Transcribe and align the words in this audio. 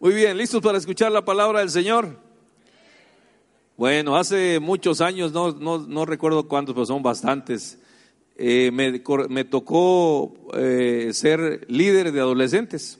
Muy 0.00 0.14
bien, 0.14 0.36
¿listos 0.36 0.60
para 0.60 0.78
escuchar 0.78 1.10
la 1.10 1.24
palabra 1.24 1.60
del 1.60 1.70
Señor? 1.70 2.18
Bueno, 3.76 4.16
hace 4.16 4.60
muchos 4.60 5.00
años, 5.00 5.32
no, 5.32 5.52
no, 5.52 5.78
no 5.78 6.06
recuerdo 6.06 6.48
cuántos, 6.48 6.74
pero 6.74 6.86
son 6.86 7.02
bastantes, 7.02 7.78
eh, 8.36 8.70
me, 8.72 9.02
me 9.28 9.44
tocó 9.44 10.34
eh, 10.54 11.10
ser 11.12 11.66
líder 11.68 12.12
de 12.12 12.20
adolescentes 12.20 12.98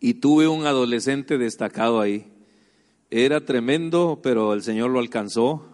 y 0.00 0.14
tuve 0.14 0.46
un 0.46 0.66
adolescente 0.66 1.38
destacado 1.38 2.00
ahí. 2.00 2.26
Era 3.10 3.44
tremendo, 3.44 4.20
pero 4.22 4.52
el 4.52 4.62
Señor 4.62 4.90
lo 4.90 4.98
alcanzó. 4.98 5.64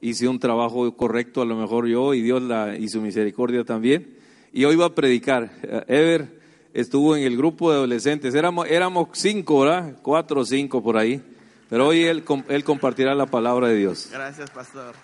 Hice 0.00 0.28
un 0.28 0.38
trabajo 0.38 0.96
correcto, 0.96 1.42
a 1.42 1.46
lo 1.46 1.56
mejor 1.56 1.86
yo, 1.86 2.12
y 2.12 2.22
Dios 2.22 2.42
la, 2.42 2.76
y 2.76 2.88
su 2.88 3.00
misericordia 3.00 3.64
también. 3.64 4.18
Y 4.52 4.64
hoy 4.64 4.74
iba 4.74 4.86
a 4.86 4.94
predicar. 4.94 5.58
Eh, 5.62 5.84
Ever 5.88 6.41
estuvo 6.72 7.16
en 7.16 7.24
el 7.24 7.36
grupo 7.36 7.70
de 7.70 7.76
adolescentes. 7.76 8.34
Éramos, 8.34 8.66
éramos 8.68 9.08
cinco, 9.12 9.60
¿verdad? 9.60 9.96
Cuatro 10.02 10.40
o 10.40 10.44
cinco 10.44 10.82
por 10.82 10.96
ahí. 10.96 11.22
Pero 11.68 11.88
hoy 11.88 12.04
él, 12.04 12.24
él 12.48 12.64
compartirá 12.64 13.14
la 13.14 13.26
palabra 13.26 13.68
de 13.68 13.76
Dios. 13.76 14.08
Gracias, 14.12 14.50
pastor. 14.50 14.94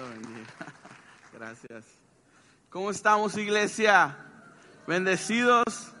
Gracias. 1.38 1.84
¿Cómo 2.68 2.90
estamos, 2.90 3.36
iglesia? 3.36 4.16
Bendecidos. 4.86 5.92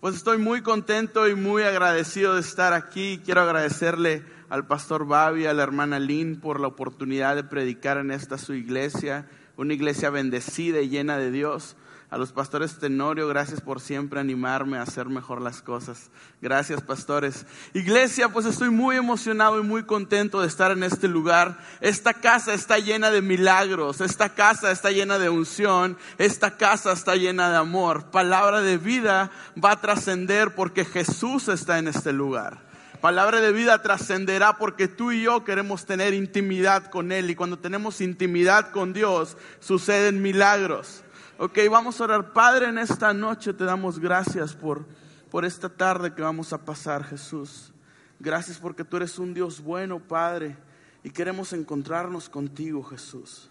Pues 0.00 0.14
estoy 0.14 0.38
muy 0.38 0.62
contento 0.62 1.28
y 1.28 1.34
muy 1.34 1.64
agradecido 1.64 2.34
de 2.34 2.40
estar 2.40 2.72
aquí. 2.72 3.20
Quiero 3.24 3.40
agradecerle 3.40 4.22
al 4.48 4.66
pastor 4.66 5.06
Babi, 5.06 5.46
a 5.46 5.54
la 5.54 5.64
hermana 5.64 5.98
Lynn 5.98 6.40
por 6.40 6.60
la 6.60 6.68
oportunidad 6.68 7.34
de 7.34 7.42
predicar 7.42 7.98
en 7.98 8.12
esta 8.12 8.38
su 8.38 8.54
iglesia, 8.54 9.28
una 9.56 9.74
iglesia 9.74 10.10
bendecida 10.10 10.80
y 10.80 10.88
llena 10.88 11.18
de 11.18 11.32
Dios. 11.32 11.76
A 12.10 12.16
los 12.16 12.32
pastores 12.32 12.78
Tenorio, 12.78 13.28
gracias 13.28 13.60
por 13.60 13.80
siempre 13.80 14.18
animarme 14.18 14.78
a 14.78 14.82
hacer 14.82 15.10
mejor 15.10 15.42
las 15.42 15.60
cosas. 15.60 16.08
Gracias, 16.40 16.80
pastores. 16.80 17.44
Iglesia, 17.74 18.30
pues 18.30 18.46
estoy 18.46 18.70
muy 18.70 18.96
emocionado 18.96 19.60
y 19.60 19.62
muy 19.62 19.82
contento 19.82 20.40
de 20.40 20.46
estar 20.46 20.70
en 20.70 20.84
este 20.84 21.06
lugar. 21.06 21.58
Esta 21.82 22.14
casa 22.14 22.54
está 22.54 22.78
llena 22.78 23.10
de 23.10 23.20
milagros, 23.20 24.00
esta 24.00 24.30
casa 24.30 24.70
está 24.70 24.90
llena 24.90 25.18
de 25.18 25.28
unción, 25.28 25.98
esta 26.16 26.56
casa 26.56 26.92
está 26.92 27.14
llena 27.14 27.50
de 27.50 27.58
amor. 27.58 28.10
Palabra 28.10 28.62
de 28.62 28.78
vida 28.78 29.30
va 29.62 29.72
a 29.72 29.80
trascender 29.82 30.54
porque 30.54 30.86
Jesús 30.86 31.48
está 31.48 31.78
en 31.78 31.88
este 31.88 32.14
lugar. 32.14 32.66
Palabra 33.02 33.42
de 33.42 33.52
vida 33.52 33.82
trascenderá 33.82 34.56
porque 34.56 34.88
tú 34.88 35.12
y 35.12 35.22
yo 35.22 35.44
queremos 35.44 35.84
tener 35.84 36.14
intimidad 36.14 36.86
con 36.86 37.12
Él 37.12 37.28
y 37.28 37.34
cuando 37.34 37.58
tenemos 37.58 38.00
intimidad 38.00 38.70
con 38.70 38.94
Dios 38.94 39.36
suceden 39.60 40.22
milagros. 40.22 41.04
Ok, 41.40 41.56
vamos 41.70 42.00
a 42.00 42.04
orar. 42.04 42.32
Padre, 42.32 42.66
en 42.66 42.78
esta 42.78 43.14
noche 43.14 43.52
te 43.52 43.62
damos 43.62 44.00
gracias 44.00 44.54
por, 44.54 44.84
por 45.30 45.44
esta 45.44 45.68
tarde 45.68 46.12
que 46.12 46.20
vamos 46.20 46.52
a 46.52 46.64
pasar, 46.64 47.04
Jesús. 47.04 47.72
Gracias 48.18 48.58
porque 48.58 48.82
tú 48.82 48.96
eres 48.96 49.20
un 49.20 49.34
Dios 49.34 49.60
bueno, 49.60 50.00
Padre, 50.00 50.56
y 51.04 51.10
queremos 51.10 51.52
encontrarnos 51.52 52.28
contigo, 52.28 52.82
Jesús. 52.82 53.50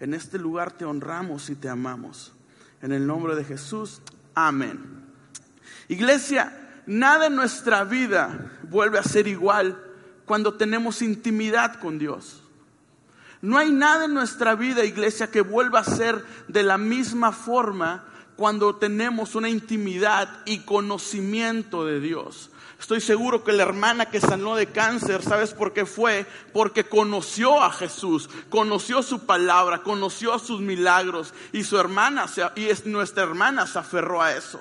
En 0.00 0.14
este 0.14 0.38
lugar 0.38 0.72
te 0.72 0.86
honramos 0.86 1.50
y 1.50 1.56
te 1.56 1.68
amamos. 1.68 2.32
En 2.80 2.92
el 2.92 3.06
nombre 3.06 3.36
de 3.36 3.44
Jesús, 3.44 4.00
amén. 4.34 5.04
Iglesia, 5.88 6.80
nada 6.86 7.26
en 7.26 7.36
nuestra 7.36 7.84
vida 7.84 8.50
vuelve 8.62 8.98
a 8.98 9.02
ser 9.02 9.28
igual 9.28 9.78
cuando 10.24 10.54
tenemos 10.54 11.02
intimidad 11.02 11.80
con 11.80 11.98
Dios. 11.98 12.45
No 13.46 13.58
hay 13.58 13.70
nada 13.70 14.06
en 14.06 14.14
nuestra 14.14 14.56
vida, 14.56 14.84
iglesia, 14.84 15.30
que 15.30 15.40
vuelva 15.40 15.78
a 15.78 15.84
ser 15.84 16.24
de 16.48 16.64
la 16.64 16.78
misma 16.78 17.30
forma 17.30 18.02
cuando 18.34 18.74
tenemos 18.74 19.36
una 19.36 19.48
intimidad 19.48 20.40
y 20.46 20.64
conocimiento 20.64 21.86
de 21.86 22.00
Dios. 22.00 22.50
Estoy 22.80 23.00
seguro 23.00 23.44
que 23.44 23.52
la 23.52 23.62
hermana 23.62 24.06
que 24.06 24.20
sanó 24.20 24.56
de 24.56 24.66
cáncer, 24.66 25.22
¿sabes 25.22 25.54
por 25.54 25.72
qué 25.72 25.86
fue? 25.86 26.26
Porque 26.52 26.88
conoció 26.88 27.62
a 27.62 27.70
Jesús, 27.70 28.28
conoció 28.50 29.00
su 29.04 29.26
palabra, 29.26 29.84
conoció 29.84 30.40
sus 30.40 30.60
milagros 30.60 31.32
y 31.52 31.62
su 31.62 31.78
hermana, 31.78 32.26
y 32.56 32.64
es, 32.64 32.84
nuestra 32.84 33.22
hermana 33.22 33.68
se 33.68 33.78
aferró 33.78 34.22
a 34.22 34.34
eso. 34.34 34.60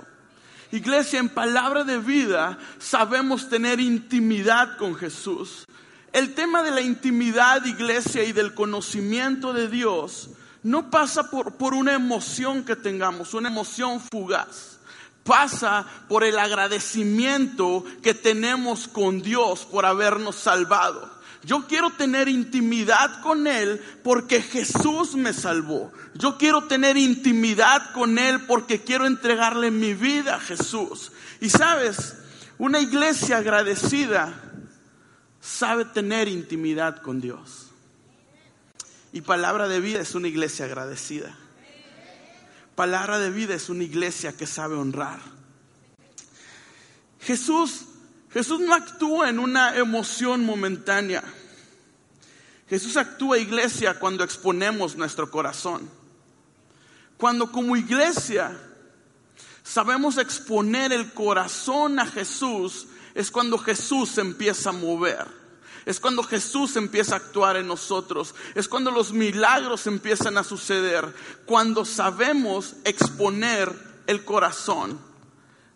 Iglesia, 0.72 1.20
en 1.20 1.30
palabra 1.30 1.86
de 1.86 1.98
vida 1.98 2.60
sabemos 2.78 3.50
tener 3.50 3.80
intimidad 3.80 4.78
con 4.78 4.94
Jesús. 4.94 5.66
El 6.16 6.34
tema 6.34 6.64
de 6.64 6.72
la 6.72 6.80
intimidad, 6.80 7.66
iglesia, 7.66 8.24
y 8.24 8.32
del 8.32 8.54
conocimiento 8.54 9.52
de 9.52 9.68
Dios 9.68 10.30
no 10.64 10.90
pasa 10.90 11.30
por, 11.30 11.56
por 11.56 11.74
una 11.74 11.94
emoción 11.94 12.64
que 12.64 12.78
tengamos, 12.78 13.34
una 13.34 13.50
emoción 13.50 14.00
fugaz. 14.00 14.78
Pasa 15.26 15.86
por 16.08 16.24
el 16.24 16.40
agradecimiento 16.40 17.84
que 18.02 18.14
tenemos 18.14 18.88
con 18.88 19.22
Dios 19.22 19.66
por 19.66 19.86
habernos 19.86 20.38
salvado. 20.38 21.20
Yo 21.44 21.68
quiero 21.68 21.90
tener 21.90 22.30
intimidad 22.30 23.20
con 23.22 23.46
Él 23.46 23.84
porque 24.02 24.42
Jesús 24.42 25.16
me 25.16 25.34
salvó. 25.34 25.92
Yo 26.14 26.38
quiero 26.38 26.64
tener 26.64 26.96
intimidad 26.96 27.92
con 27.92 28.20
Él 28.20 28.40
porque 28.46 28.80
quiero 28.80 29.06
entregarle 29.06 29.70
mi 29.70 29.94
vida 29.94 30.36
a 30.36 30.40
Jesús. 30.40 31.12
Y 31.42 31.50
sabes, 31.50 32.16
una 32.58 32.80
iglesia 32.80 33.40
agradecida 33.40 34.54
sabe 35.46 35.86
tener 35.86 36.28
intimidad 36.28 37.02
con 37.02 37.22
Dios. 37.22 37.68
Y 39.14 39.22
palabra 39.22 39.68
de 39.68 39.80
vida 39.80 40.02
es 40.02 40.16
una 40.16 40.28
iglesia 40.28 40.66
agradecida. 40.66 41.38
Palabra 42.76 43.20
de 43.20 43.30
vida 43.30 43.54
es 43.54 43.70
una 43.70 43.84
iglesia 43.84 44.36
que 44.36 44.48
sabe 44.48 44.76
honrar. 44.76 45.20
Jesús, 47.22 47.86
Jesús 48.32 48.60
no 48.60 48.74
actúa 48.74 49.30
en 49.30 49.40
una 49.40 49.78
emoción 49.78 50.44
momentánea. 50.44 51.24
Jesús 52.68 52.98
actúa 52.98 53.38
iglesia 53.38 54.00
cuando 54.00 54.24
exponemos 54.24 54.96
nuestro 54.96 55.30
corazón. 55.30 55.90
Cuando 57.18 57.52
como 57.52 57.78
iglesia 57.78 58.60
sabemos 59.64 60.18
exponer 60.18 60.92
el 60.92 61.14
corazón 61.14 62.00
a 62.00 62.06
Jesús, 62.06 62.88
es 63.16 63.32
cuando 63.32 63.58
Jesús 63.58 64.18
empieza 64.18 64.70
a 64.70 64.74
mover. 64.74 65.45
Es 65.86 66.00
cuando 66.00 66.24
Jesús 66.24 66.76
empieza 66.76 67.14
a 67.14 67.18
actuar 67.18 67.58
en 67.58 67.68
nosotros. 67.68 68.34
Es 68.56 68.68
cuando 68.68 68.90
los 68.90 69.14
milagros 69.14 69.86
empiezan 69.86 70.38
a 70.38 70.44
suceder. 70.44 71.14
Cuando 71.46 71.86
sabemos 71.86 72.76
exponer 72.84 73.72
el 74.08 74.26
corazón. 74.26 75.00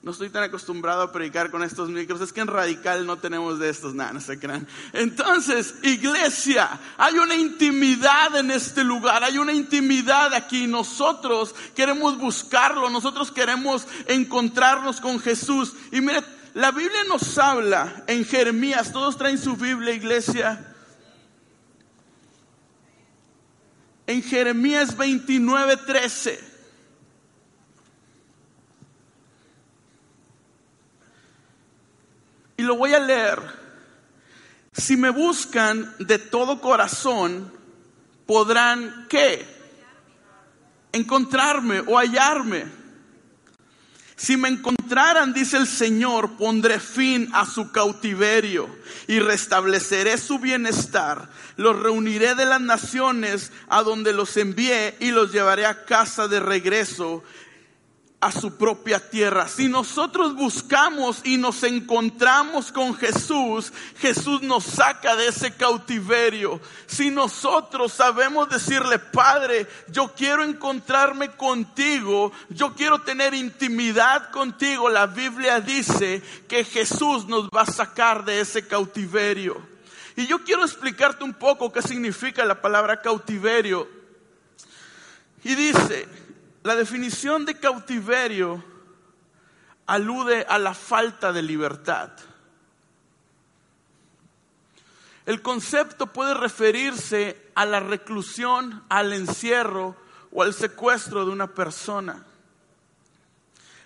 No 0.02 0.12
estoy 0.12 0.30
tan 0.30 0.44
acostumbrado 0.44 1.02
a 1.02 1.12
predicar 1.12 1.52
con 1.52 1.62
estos 1.62 1.90
micros. 1.90 2.22
Es 2.22 2.32
que 2.32 2.40
en 2.40 2.48
radical 2.48 3.06
no 3.06 3.18
tenemos 3.18 3.60
de 3.60 3.70
estos. 3.70 3.94
Nada, 3.94 4.14
no 4.14 4.22
se 4.22 4.40
crean. 4.40 4.66
Entonces, 4.94 5.76
iglesia, 5.84 6.80
hay 6.98 7.20
una 7.20 7.36
intimidad 7.36 8.36
en 8.38 8.50
este 8.50 8.84
lugar. 8.84 9.24
Hay 9.24 9.38
una 9.38 9.52
intimidad 9.52 10.34
aquí. 10.34 10.68
Nosotros 10.68 11.54
queremos 11.76 12.18
buscarlo. 12.18 12.90
Nosotros 12.90 13.30
queremos 13.30 13.86
encontrarnos 14.08 15.02
con 15.02 15.20
Jesús. 15.20 15.74
Y 15.92 16.00
mire, 16.00 16.24
la 16.54 16.72
Biblia 16.72 17.04
nos 17.08 17.38
habla 17.38 18.04
en 18.08 18.26
Jeremías. 18.26 18.92
Todos 18.92 19.18
traen 19.18 19.38
su 19.38 19.56
Biblia, 19.56 19.94
iglesia. 19.94 20.66
En 24.08 24.24
Jeremías 24.24 24.98
29, 24.98 25.78
13. 25.78 26.50
lo 32.70 32.76
voy 32.76 32.94
a 32.94 33.00
leer. 33.00 33.42
Si 34.72 34.96
me 34.96 35.10
buscan 35.10 35.96
de 35.98 36.20
todo 36.20 36.62
corazón, 36.62 37.52
podrán 38.28 39.08
qué? 39.10 39.44
Encontrarme 40.92 41.82
o 41.82 41.98
hallarme. 41.98 42.79
Si 44.20 44.36
me 44.36 44.50
encontraran, 44.50 45.32
dice 45.32 45.56
el 45.56 45.66
Señor, 45.66 46.32
pondré 46.32 46.82
fin 46.82 47.30
a 47.32 47.46
su 47.46 47.72
cautiverio 47.72 48.70
y 49.08 49.20
restableceré 49.20 50.18
su 50.18 50.40
bienestar. 50.40 51.30
Los 51.56 51.80
reuniré 51.80 52.36
de 52.36 52.46
las 52.46 52.60
naciones 52.60 53.54
a 53.70 53.82
donde 53.82 54.12
los 54.12 54.36
envié 54.36 54.98
y 55.00 55.12
los 55.12 55.32
llevaré 55.32 55.66
a 55.66 55.86
casa 55.86 56.28
de 56.28 56.42
regreso 56.42 57.24
a 58.22 58.34
su 58.34 58.58
propia 58.58 59.00
tierra. 59.00 59.48
Si 59.48 59.70
nosotros 59.70 60.36
buscamos 60.36 61.22
y 61.24 61.38
nos 61.38 61.64
encontramos 61.64 62.72
con 62.72 62.94
Jesús, 62.96 63.72
Jesús 64.00 64.42
nos 64.42 64.66
saca 64.66 65.16
de 65.16 65.28
ese 65.28 65.56
cautiverio. 65.56 66.60
Si 66.86 67.12
nosotros 67.12 67.94
sabemos 67.94 68.50
decirle, 68.50 69.00
Padre, 69.00 69.68
yo 69.88 70.14
quiero 70.16 70.44
encontrarme 70.44 71.30
contigo, 71.32 72.34
yo 72.50 72.74
quiero 72.74 73.00
tener 73.02 73.34
intimidad 73.34 74.32
contigo, 74.32 74.90
la 74.90 75.08
Biblia 75.08 75.62
dice 75.62 76.22
que 76.50 76.66
Jesús 76.66 77.26
nos 77.26 77.48
va 77.50 77.62
a 77.62 77.72
sacar 77.72 78.26
de 78.26 78.42
ese 78.42 78.68
cautiverio. 78.68 79.62
Y 80.18 80.28
yo 80.28 80.44
quiero 80.44 80.66
explicarte 80.66 81.24
un 81.24 81.34
poco 81.34 81.72
qué 81.72 81.82
significa 81.82 82.44
la 82.44 82.62
palabra 82.62 83.02
cautiverio. 83.02 83.88
Y 85.46 85.56
dice, 85.56 86.06
la 86.70 86.76
definición 86.76 87.46
de 87.46 87.60
cautiverio 87.60 88.64
alude 89.88 90.46
a 90.48 90.60
la 90.60 90.76
falta 90.76 91.34
de 91.34 91.42
libertad. 91.42 92.12
El 95.26 95.42
concepto 95.42 96.14
puede 96.14 96.36
referirse 96.36 97.50
a 97.56 97.66
la 97.66 97.80
reclusión, 97.80 98.84
al 98.88 99.14
encierro 99.14 99.96
o 100.32 100.44
al 100.44 100.54
secuestro 100.54 101.26
de 101.26 101.32
una 101.32 101.48
persona. 101.48 102.24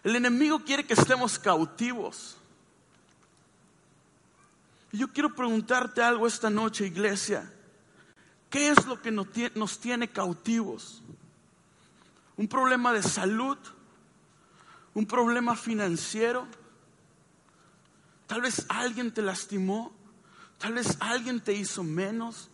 El 0.03 0.17
enemigo 0.17 0.59
quiere 0.59 0.85
que 0.85 0.95
estemos 0.95 1.39
cautivos. 1.39 2.35
Yo 4.91 5.07
quiero 5.07 5.33
preguntarte 5.33 6.01
algo 6.01 6.27
esta 6.27 6.49
noche, 6.49 6.85
iglesia. 6.85 7.49
¿Qué 8.49 8.67
es 8.67 8.85
lo 8.85 9.01
que 9.01 9.09
nos 9.09 9.79
tiene 9.79 10.09
cautivos? 10.09 11.01
Un 12.37 12.47
problema 12.47 12.93
de 12.93 13.03
salud, 13.03 13.57
un 14.93 15.05
problema 15.05 15.55
financiero. 15.55 16.47
Tal 18.27 18.41
vez 18.41 18.65
alguien 18.69 19.13
te 19.13 19.21
lastimó, 19.21 19.91
tal 20.57 20.73
vez 20.73 20.97
alguien 20.99 21.41
te 21.41 21.53
hizo 21.53 21.83
menos. 21.83 22.49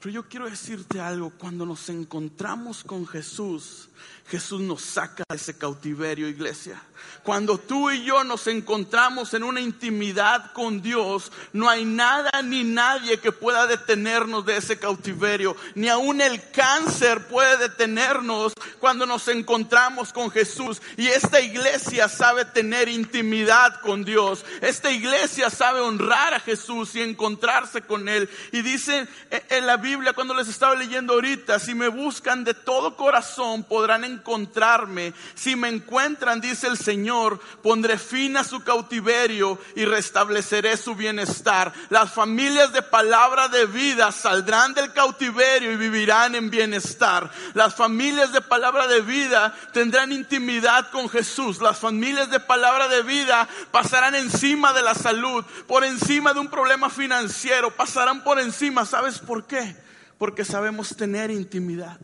Pero 0.00 0.14
yo 0.14 0.28
quiero 0.28 0.48
decirte 0.48 0.98
algo, 0.98 1.30
cuando 1.36 1.66
nos 1.66 1.90
encontramos 1.90 2.82
con 2.84 3.06
Jesús, 3.06 3.90
Jesús 4.30 4.60
nos 4.60 4.80
saca 4.80 5.24
de 5.28 5.36
ese 5.36 5.58
cautiverio, 5.58 6.28
iglesia. 6.28 6.80
Cuando 7.22 7.58
tú 7.58 7.90
y 7.90 8.04
yo 8.04 8.22
nos 8.24 8.46
encontramos 8.46 9.34
en 9.34 9.42
una 9.42 9.60
intimidad 9.60 10.52
con 10.52 10.80
Dios, 10.80 11.32
no 11.52 11.68
hay 11.68 11.84
nada 11.84 12.30
ni 12.42 12.62
nadie 12.62 13.18
que 13.18 13.32
pueda 13.32 13.66
detenernos 13.66 14.46
de 14.46 14.56
ese 14.56 14.78
cautiverio. 14.78 15.56
Ni 15.74 15.88
aun 15.88 16.20
el 16.20 16.50
cáncer 16.50 17.26
puede 17.26 17.56
detenernos 17.56 18.52
cuando 18.78 19.04
nos 19.04 19.28
encontramos 19.28 20.12
con 20.12 20.30
Jesús. 20.30 20.80
Y 20.96 21.08
esta 21.08 21.40
iglesia 21.40 22.08
sabe 22.08 22.44
tener 22.44 22.88
intimidad 22.88 23.80
con 23.80 24.04
Dios. 24.04 24.44
Esta 24.60 24.90
iglesia 24.90 25.50
sabe 25.50 25.80
honrar 25.80 26.34
a 26.34 26.40
Jesús 26.40 26.94
y 26.94 27.02
encontrarse 27.02 27.82
con 27.82 28.08
Él. 28.08 28.30
Y 28.52 28.62
dice 28.62 29.08
en 29.30 29.66
la 29.66 29.76
Biblia, 29.90 30.12
cuando 30.12 30.34
les 30.34 30.46
estaba 30.46 30.76
leyendo 30.76 31.14
ahorita, 31.14 31.58
si 31.58 31.74
me 31.74 31.88
buscan 31.88 32.44
de 32.44 32.54
todo 32.54 32.96
corazón, 32.96 33.64
podrán 33.64 34.04
encontrarme. 34.04 35.12
Si 35.34 35.56
me 35.56 35.68
encuentran, 35.68 36.40
dice 36.40 36.68
el 36.68 36.78
Señor, 36.78 37.40
pondré 37.60 37.98
fin 37.98 38.36
a 38.36 38.44
su 38.44 38.62
cautiverio 38.62 39.58
y 39.74 39.84
restableceré 39.84 40.76
su 40.76 40.94
bienestar. 40.94 41.72
Las 41.88 42.12
familias 42.12 42.72
de 42.72 42.82
palabra 42.82 43.48
de 43.48 43.66
vida 43.66 44.12
saldrán 44.12 44.74
del 44.74 44.92
cautiverio 44.92 45.72
y 45.72 45.76
vivirán 45.76 46.36
en 46.36 46.50
bienestar. 46.50 47.28
Las 47.54 47.74
familias 47.74 48.32
de 48.32 48.40
palabra 48.40 48.86
de 48.86 49.00
vida 49.00 49.52
tendrán 49.72 50.12
intimidad 50.12 50.90
con 50.90 51.08
Jesús. 51.08 51.60
Las 51.60 51.78
familias 51.78 52.30
de 52.30 52.38
palabra 52.38 52.86
de 52.86 53.02
vida 53.02 53.48
pasarán 53.72 54.14
encima 54.14 54.72
de 54.72 54.82
la 54.82 54.94
salud, 54.94 55.44
por 55.66 55.84
encima 55.84 56.32
de 56.32 56.38
un 56.38 56.48
problema 56.48 56.90
financiero, 56.90 57.72
pasarán 57.72 58.22
por 58.22 58.38
encima. 58.38 58.84
¿Sabes 58.84 59.18
por 59.18 59.44
qué? 59.44 59.79
Porque 60.20 60.44
sabemos 60.44 60.94
tener 60.94 61.30
intimidad. 61.30 61.98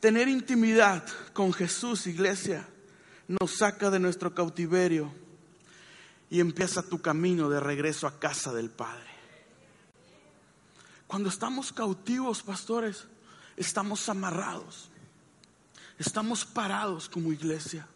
Tener 0.00 0.28
intimidad 0.28 1.02
con 1.32 1.50
Jesús, 1.50 2.06
iglesia, 2.06 2.68
nos 3.26 3.52
saca 3.52 3.88
de 3.88 3.98
nuestro 3.98 4.34
cautiverio 4.34 5.10
y 6.28 6.40
empieza 6.40 6.82
tu 6.82 7.00
camino 7.00 7.48
de 7.48 7.58
regreso 7.58 8.06
a 8.06 8.20
casa 8.20 8.52
del 8.52 8.68
Padre. 8.68 9.08
Cuando 11.06 11.30
estamos 11.30 11.72
cautivos, 11.72 12.42
pastores, 12.42 13.06
estamos 13.56 14.06
amarrados, 14.10 14.90
estamos 15.98 16.44
parados 16.44 17.08
como 17.08 17.32
iglesia. 17.32 17.88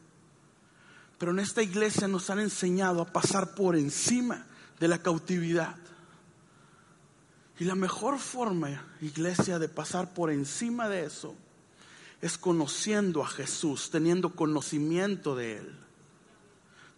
Pero 1.19 1.33
en 1.33 1.41
esta 1.41 1.63
iglesia 1.63 2.09
nos 2.09 2.31
han 2.31 2.39
enseñado 2.39 3.03
a 3.03 3.13
pasar 3.13 3.55
por 3.55 3.77
encima 3.77 4.47
de 4.81 4.89
la 4.89 5.03
cautividad. 5.03 5.77
Y 7.59 7.65
la 7.65 7.75
mejor 7.75 8.19
forma, 8.19 8.69
iglesia, 9.01 9.59
de 9.59 9.69
pasar 9.69 10.15
por 10.15 10.31
encima 10.31 10.89
de 10.89 11.05
eso 11.05 11.35
es 12.21 12.39
conociendo 12.39 13.23
a 13.23 13.29
Jesús, 13.29 13.91
teniendo 13.91 14.35
conocimiento 14.35 15.35
de 15.35 15.59
Él, 15.59 15.77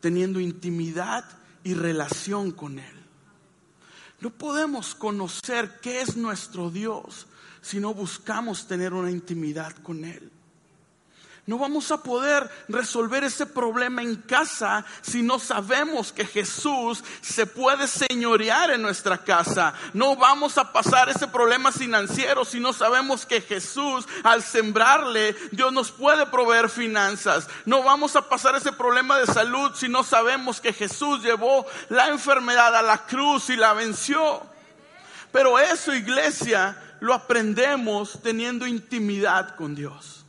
teniendo 0.01 0.41
intimidad 0.41 1.25
y 1.65 1.75
relación 1.75 2.53
con 2.53 2.79
Él. 2.79 2.97
No 4.21 4.31
podemos 4.31 4.95
conocer 4.95 5.81
qué 5.81 6.03
es 6.03 6.17
nuestro 6.17 6.71
Dios 6.71 7.27
si 7.63 7.81
no 7.81 7.95
buscamos 7.95 8.67
tener 8.67 8.93
una 8.93 9.11
intimidad 9.11 9.75
con 9.83 10.05
Él. 10.05 10.31
No 11.51 11.59
vamos 11.59 11.91
a 11.91 12.01
poder 12.01 12.49
resolver 12.69 13.25
ese 13.25 13.45
problema 13.45 14.03
en 14.03 14.15
casa 14.15 14.85
si 15.03 15.21
no 15.21 15.41
sabemos 15.41 16.13
que 16.13 16.25
Jesús 16.25 17.03
se 17.23 17.45
puede 17.45 17.89
señorear 17.89 18.71
en 18.71 18.83
nuestra 18.83 19.19
casa. 19.19 19.75
No 19.93 20.15
vamos 20.15 20.59
a 20.59 20.73
pasar 20.73 21.09
ese 21.09 21.27
problema 21.27 21.73
financiero 21.73 22.45
si 22.45 22.61
no 22.61 22.73
sabemos 22.73 23.27
que 23.27 23.41
Jesús 23.41 24.07
al 24.23 24.45
sembrarle 24.45 25.35
Dios 25.51 25.73
nos 25.73 25.91
puede 25.91 26.25
proveer 26.27 26.69
finanzas. 26.69 27.49
No 27.65 27.83
vamos 27.83 28.15
a 28.15 28.29
pasar 28.29 28.55
ese 28.55 28.71
problema 28.71 29.19
de 29.19 29.27
salud 29.27 29.73
si 29.75 29.89
no 29.89 30.05
sabemos 30.05 30.61
que 30.61 30.73
Jesús 30.73 31.21
llevó 31.21 31.67
la 31.89 32.07
enfermedad 32.11 32.77
a 32.77 32.83
la 32.83 32.99
cruz 33.07 33.51
y 33.51 33.57
la 33.57 33.73
venció. 33.73 34.41
Pero 35.33 35.59
eso, 35.59 35.93
iglesia, 35.93 36.81
lo 37.01 37.13
aprendemos 37.13 38.21
teniendo 38.23 38.69
intimidad 38.69 39.57
con 39.57 39.75
Dios. 39.75 40.20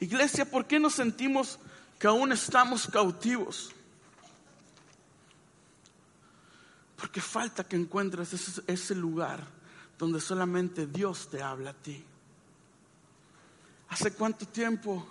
Iglesia, 0.00 0.44
¿por 0.44 0.66
qué 0.66 0.78
nos 0.78 0.94
sentimos 0.94 1.58
que 1.98 2.06
aún 2.06 2.32
estamos 2.32 2.86
cautivos? 2.86 3.70
Porque 6.96 7.20
falta 7.20 7.64
que 7.64 7.76
encuentres 7.76 8.62
ese, 8.66 8.94
lugar 8.94 9.46
donde 9.98 10.20
solamente 10.20 10.86
Dios 10.86 11.28
te 11.30 11.42
habla 11.42 11.70
a 11.70 11.74
ti. 11.74 12.02
¿Hace 13.88 14.12
cuánto 14.12 14.46
tiempo 14.46 15.06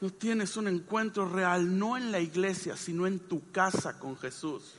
no 0.00 0.10
tienes 0.10 0.56
un 0.56 0.68
encuentro 0.68 1.28
real, 1.28 1.78
no 1.78 1.96
en 1.96 2.10
la 2.10 2.20
iglesia, 2.20 2.76
sino 2.76 3.06
en 3.06 3.20
tu 3.20 3.50
casa 3.52 3.98
con 3.98 4.16
Jesús? 4.18 4.74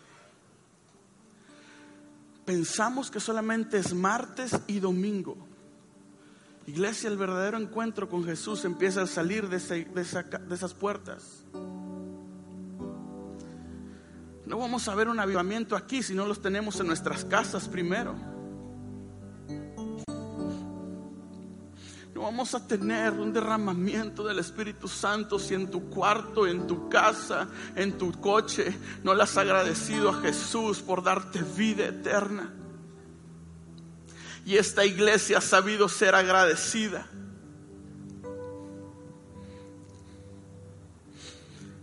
Pensamos 2.45 3.09
que 3.09 3.19
solamente 3.19 3.77
es 3.77 3.93
martes 3.93 4.59
y 4.67 4.79
domingo. 4.79 5.50
Iglesia, 6.67 7.09
el 7.09 7.17
verdadero 7.17 7.57
encuentro 7.57 8.07
con 8.07 8.23
Jesús 8.23 8.65
empieza 8.65 9.01
a 9.01 9.07
salir 9.07 9.49
de, 9.49 9.57
esas 9.57 10.73
puertas. 10.73 11.43
No 14.45 14.57
vamos 14.57 14.87
a 14.87 14.95
ver 14.95 15.07
un 15.07 15.19
avivamiento 15.19 15.75
aquí 15.75 16.03
si 16.03 16.13
no 16.13 16.25
los 16.27 16.41
tenemos 16.41 16.79
en 16.79 16.87
nuestras 16.87 17.25
casas 17.25 17.67
primero. 17.67 18.15
No 22.13 22.21
vamos 22.21 22.53
a 22.53 22.67
tener 22.67 23.13
un 23.13 23.33
derramamiento 23.33 24.23
del 24.23 24.37
Espíritu 24.37 24.87
Santo 24.87 25.39
si 25.39 25.55
en 25.55 25.71
tu 25.71 25.89
cuarto, 25.89 26.45
en 26.45 26.67
tu 26.67 26.87
casa, 26.89 27.47
en 27.75 27.97
tu 27.97 28.11
coche 28.11 28.77
no 29.03 29.15
le 29.15 29.23
has 29.23 29.35
agradecido 29.37 30.09
a 30.09 30.21
Jesús 30.21 30.81
por 30.81 31.01
darte 31.01 31.41
vida 31.41 31.85
eterna 31.85 32.53
y 34.45 34.57
esta 34.57 34.85
iglesia 34.85 35.37
ha 35.37 35.41
sabido 35.41 35.87
ser 35.87 36.15
agradecida. 36.15 37.07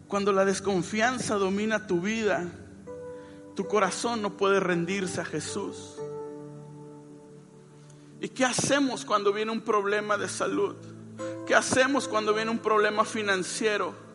Cuando 0.09 0.33
la 0.33 0.45
desconfianza 0.45 1.35
domina 1.35 1.87
tu 1.87 2.00
vida, 2.00 2.50
tu 3.55 3.67
corazón 3.67 4.23
no 4.23 4.37
puede 4.37 4.59
rendirse 4.59 5.21
a 5.21 5.25
Jesús. 5.25 5.97
¿Y 8.21 8.29
qué 8.31 8.45
hacemos 8.45 9.05
cuando 9.05 9.33
viene 9.33 9.53
un 9.53 9.61
problema 9.61 10.17
de 10.17 10.29
salud? 10.29 10.75
¿Qué 11.47 11.55
hacemos 11.55 12.09
cuando 12.09 12.35
viene 12.35 12.50
un 12.50 12.59
problema 12.59 13.05
financiero? 13.05 14.08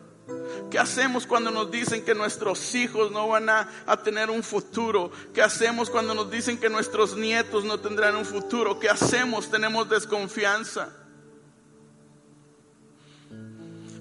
¿Qué 0.70 0.78
hacemos 0.78 1.26
cuando 1.26 1.50
nos 1.50 1.70
dicen 1.70 2.04
que 2.04 2.14
nuestros 2.14 2.74
hijos 2.74 3.10
no 3.10 3.28
van 3.28 3.48
a, 3.48 3.68
tener 4.02 4.30
un 4.30 4.42
futuro? 4.42 5.10
¿Qué 5.32 5.42
hacemos 5.42 5.90
cuando 5.90 6.14
nos 6.14 6.30
dicen 6.30 6.58
que 6.58 6.68
nuestros 6.68 7.16
nietos 7.16 7.64
no 7.64 7.78
tendrán 7.78 8.16
un 8.16 8.24
futuro? 8.24 8.78
¿Qué 8.78 8.88
hacemos? 8.88 9.50
Tenemos 9.50 9.88
desconfianza. 9.88 10.88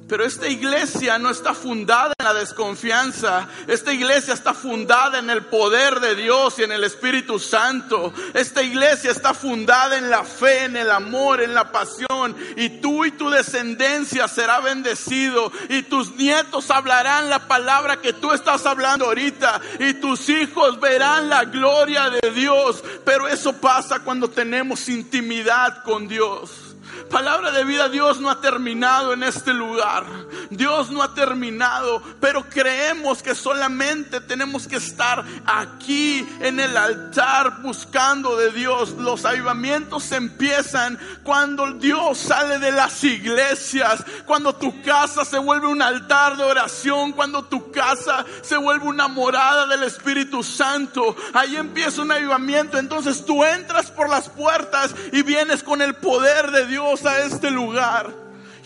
Pero 0.08 0.26
esta 0.26 0.48
iglesia 0.48 1.18
no 1.18 1.30
está 1.30 1.54
fundada 1.54 2.14
en 2.20 2.26
la 2.26 2.34
desconfianza. 2.34 3.48
Esta 3.68 3.94
iglesia 3.94 4.34
está 4.34 4.54
fundada 4.54 5.20
en 5.20 5.30
el 5.30 5.46
poder 5.46 6.02
de 6.02 6.16
Dios 6.16 6.60
y 6.60 6.64
en 6.64 6.74
el 6.74 6.84
Espíritu 6.84 7.40
Santo. 7.40 8.14
Esta 8.34 8.62
iglesia 8.62 9.12
está 9.12 9.34
fundada 9.34 9.98
en 9.98 10.10
la 10.10 10.26
fe, 10.26 10.66
en 10.66 10.76
el 10.76 10.92
amor, 10.92 11.42
en 11.42 11.54
la 11.54 11.72
pasión. 11.72 12.36
Y 12.58 12.82
tú 12.82 13.06
y 13.06 13.12
tu 13.12 13.30
descendencia 13.30 14.28
será 14.28 14.60
bendecido. 14.60 15.52
Y 15.70 15.84
tus 15.84 16.16
nietos 16.16 16.70
hablarán 16.70 17.30
la 17.30 17.48
palabra 17.48 18.02
que 18.02 18.12
tú 18.12 18.34
estás 18.34 18.66
hablando 18.66 19.06
ahorita. 19.06 19.62
Y 19.80 19.94
tus 19.96 20.28
hijos 20.28 20.82
verán 20.82 21.30
la 21.30 21.46
gloria 21.46 22.10
de 22.10 22.32
Dios. 22.32 22.84
Pero 23.06 23.30
eso 23.30 23.54
pasa 23.54 24.02
cuando 24.02 24.30
tenemos 24.30 24.90
intimidad 24.90 25.82
con 25.84 26.10
Dios. 26.10 26.73
Palabra 27.14 27.52
de 27.52 27.64
vida, 27.64 27.90
Dios 27.90 28.20
no 28.20 28.32
ha 28.32 28.42
terminado 28.42 29.14
en 29.14 29.22
este 29.22 29.54
lugar. 29.54 30.04
Dios 30.50 30.90
no 30.90 31.04
ha 31.04 31.14
terminado, 31.14 32.02
pero 32.20 32.50
creemos 32.50 33.22
que 33.22 33.36
solamente 33.36 34.20
tenemos 34.20 34.68
que 34.68 34.78
estar 34.78 35.24
aquí 35.46 36.28
en 36.40 36.60
el 36.60 36.76
altar 36.76 37.62
buscando 37.62 38.36
de 38.36 38.52
Dios. 38.52 38.94
Los 38.98 39.26
avivamientos 39.26 40.12
empiezan 40.12 40.98
cuando 41.22 41.74
Dios 41.74 42.18
sale 42.18 42.58
de 42.58 42.72
las 42.72 43.04
iglesias, 43.04 44.04
cuando 44.26 44.56
tu 44.56 44.82
casa 44.82 45.24
se 45.24 45.38
vuelve 45.38 45.68
un 45.68 45.84
altar 45.84 46.36
de 46.36 46.44
oración, 46.44 47.12
cuando 47.12 47.44
tu 47.44 47.72
casa 47.72 48.26
se 48.42 48.58
vuelve 48.58 48.88
una 48.88 49.08
morada 49.08 49.68
del 49.68 49.84
Espíritu 49.84 50.42
Santo. 50.42 51.16
Ahí 51.36 51.58
empieza 51.58 52.02
un 52.02 52.12
avivamiento. 52.12 52.80
Entonces 52.80 53.24
tú 53.24 53.44
entras 53.44 53.92
por 53.92 54.10
las 54.10 54.30
puertas 54.30 54.96
y 55.12 55.22
vienes 55.22 55.62
con 55.62 55.84
el 55.84 55.94
poder 55.94 56.50
de 56.50 56.66
Dios 56.66 57.03
a 57.06 57.26
este 57.26 57.52
lugar 57.52 58.14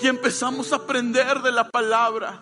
y 0.02 0.08
empezamos 0.08 0.72
a 0.74 0.78
aprender 0.78 1.42
de 1.42 1.52
la 1.52 1.70
palabra. 1.70 2.40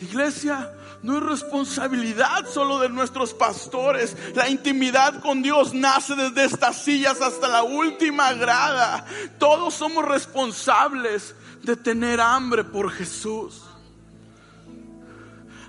Iglesia, 0.00 0.72
no 1.02 1.18
es 1.18 1.22
responsabilidad 1.22 2.46
solo 2.46 2.78
de 2.78 2.88
nuestros 2.88 3.34
pastores. 3.34 4.16
La 4.34 4.48
intimidad 4.48 5.20
con 5.20 5.42
Dios 5.42 5.74
nace 5.74 6.14
desde 6.14 6.44
estas 6.44 6.82
sillas 6.82 7.20
hasta 7.20 7.48
la 7.48 7.62
última 7.62 8.32
grada. 8.34 9.04
Todos 9.38 9.74
somos 9.74 10.04
responsables 10.04 11.34
de 11.62 11.76
tener 11.76 12.20
hambre 12.20 12.64
por 12.64 12.90
Jesús. 12.90 13.62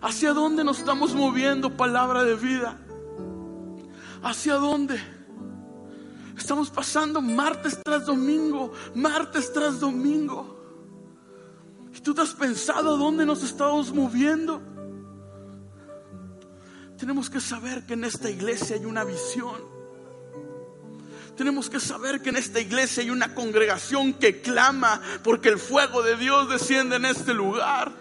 ¿Hacia 0.01 0.34
dónde 0.34 0.63
nos 0.63 0.79
estamos 0.79 1.13
moviendo, 1.13 1.75
palabra 1.75 2.24
de 2.24 2.36
vida? 2.36 2.77
¿Hacia 4.24 4.55
dónde? 4.55 5.19
Estamos 6.39 6.69
pasando 6.69 7.22
martes 7.22 7.77
tras 7.84 8.05
domingo, 8.05 8.72
martes 8.96 9.51
tras 9.51 9.79
domingo. 9.79 10.58
¿Y 11.93 12.00
tú 12.00 12.13
te 12.15 12.22
has 12.22 12.34
pensado 12.34 12.98
dónde 12.98 13.25
nos 13.25 13.43
estamos 13.43 13.93
moviendo? 13.93 14.62
Tenemos 16.98 17.29
que 17.29 17.41
saber 17.41 17.86
que 17.86 17.93
en 17.93 18.05
esta 18.05 18.29
iglesia 18.29 18.77
hay 18.77 18.86
una 18.86 19.03
visión. 19.03 19.62
Tenemos 21.36 21.69
que 21.69 21.81
saber 21.81 22.22
que 22.22 22.29
en 22.29 22.38
esta 22.38 22.62
iglesia 22.62 23.03
hay 23.03 23.10
una 23.10 23.36
congregación 23.36 24.13
que 24.13 24.41
clama 24.41 25.01
porque 25.24 25.50
el 25.50 25.60
fuego 25.60 26.01
de 26.03 26.15
Dios 26.15 26.50
desciende 26.50 26.96
en 26.96 27.05
este 27.05 27.34
lugar. 27.34 27.91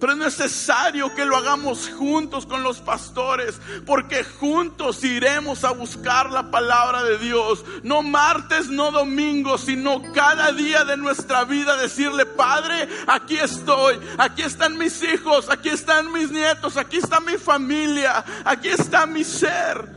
Pero 0.00 0.12
es 0.12 0.18
necesario 0.18 1.12
que 1.14 1.24
lo 1.24 1.36
hagamos 1.36 1.90
juntos 1.90 2.46
con 2.46 2.62
los 2.62 2.80
pastores, 2.80 3.60
porque 3.84 4.22
juntos 4.22 5.02
iremos 5.02 5.64
a 5.64 5.72
buscar 5.72 6.30
la 6.30 6.50
palabra 6.50 7.02
de 7.02 7.18
Dios. 7.18 7.64
No 7.82 8.02
martes, 8.02 8.68
no 8.68 8.92
domingo, 8.92 9.58
sino 9.58 10.02
cada 10.12 10.52
día 10.52 10.84
de 10.84 10.96
nuestra 10.96 11.44
vida 11.44 11.76
decirle, 11.76 12.26
Padre, 12.26 12.88
aquí 13.06 13.38
estoy, 13.38 13.98
aquí 14.18 14.42
están 14.42 14.78
mis 14.78 15.02
hijos, 15.02 15.50
aquí 15.50 15.70
están 15.70 16.12
mis 16.12 16.30
nietos, 16.30 16.76
aquí 16.76 16.98
está 16.98 17.18
mi 17.18 17.36
familia, 17.36 18.24
aquí 18.44 18.68
está 18.68 19.06
mi 19.06 19.24
ser. 19.24 19.88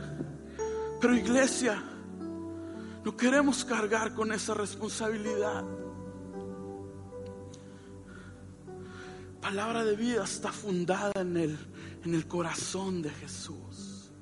Pero 1.00 1.14
iglesia, 1.14 1.82
no 3.04 3.16
queremos 3.16 3.64
cargar 3.64 4.14
con 4.14 4.32
esa 4.32 4.54
responsabilidad. 4.54 5.64
Palabra 9.42 9.84
de 9.84 9.96
vida 9.96 10.22
está 10.22 10.52
fundada 10.52 11.20
en 11.20 11.36
el, 11.36 11.58
en 12.04 12.14
el 12.14 12.26
corazón 12.28 13.02
de 13.02 13.10
Jesús. 13.10 14.12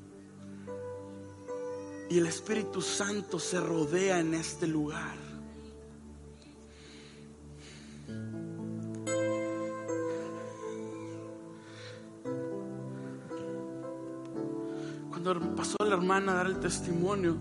Y 2.08 2.18
el 2.18 2.26
Espíritu 2.26 2.80
Santo 2.80 3.38
se 3.38 3.60
rodea 3.60 4.18
en 4.18 4.34
este 4.34 4.66
lugar. 4.66 5.14
Cuando 15.10 15.54
pasó 15.54 15.76
la 15.84 15.94
hermana 15.94 16.32
a 16.32 16.34
dar 16.36 16.46
el 16.46 16.58
testimonio, 16.58 17.36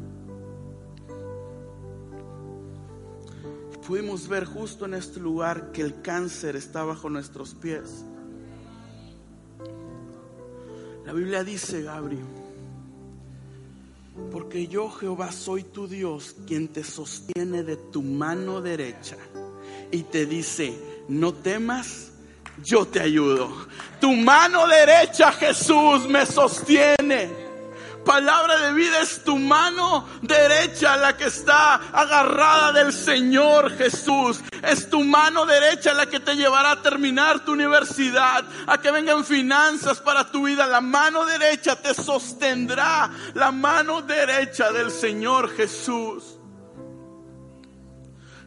pudimos 3.89 4.27
ver 4.27 4.45
justo 4.45 4.85
en 4.85 4.93
este 4.93 5.19
lugar 5.19 5.71
que 5.71 5.81
el 5.81 6.03
cáncer 6.03 6.55
está 6.55 6.83
bajo 6.83 7.09
nuestros 7.09 7.55
pies. 7.55 8.05
La 11.07 11.11
Biblia 11.11 11.43
dice, 11.43 11.81
Gabriel, 11.81 12.23
porque 14.31 14.67
yo 14.67 14.91
Jehová 14.91 15.31
soy 15.31 15.63
tu 15.63 15.87
Dios, 15.87 16.35
quien 16.45 16.67
te 16.67 16.83
sostiene 16.83 17.63
de 17.63 17.77
tu 17.77 18.03
mano 18.03 18.61
derecha 18.61 19.17
y 19.91 20.03
te 20.03 20.27
dice, 20.27 20.71
no 21.07 21.33
temas, 21.33 22.11
yo 22.63 22.85
te 22.85 22.99
ayudo. 22.99 23.51
Tu 23.99 24.11
mano 24.11 24.67
derecha, 24.67 25.31
Jesús, 25.31 26.07
me 26.07 26.27
sostiene 26.27 27.48
palabra 28.05 28.57
de 28.59 28.73
vida 28.73 29.01
es 29.01 29.23
tu 29.23 29.37
mano 29.37 30.07
derecha 30.21 30.97
la 30.97 31.15
que 31.15 31.25
está 31.25 31.75
agarrada 31.75 32.71
del 32.71 32.93
Señor 32.93 33.71
Jesús. 33.77 34.41
Es 34.63 34.89
tu 34.89 35.03
mano 35.03 35.45
derecha 35.45 35.93
la 35.93 36.07
que 36.07 36.19
te 36.19 36.35
llevará 36.35 36.71
a 36.71 36.81
terminar 36.81 37.45
tu 37.45 37.53
universidad, 37.53 38.43
a 38.67 38.77
que 38.79 38.91
vengan 38.91 39.23
finanzas 39.23 39.99
para 39.99 40.31
tu 40.31 40.45
vida. 40.45 40.67
La 40.67 40.81
mano 40.81 41.25
derecha 41.25 41.75
te 41.75 41.93
sostendrá, 41.93 43.09
la 43.33 43.51
mano 43.51 44.01
derecha 44.01 44.71
del 44.71 44.91
Señor 44.91 45.49
Jesús. 45.55 46.39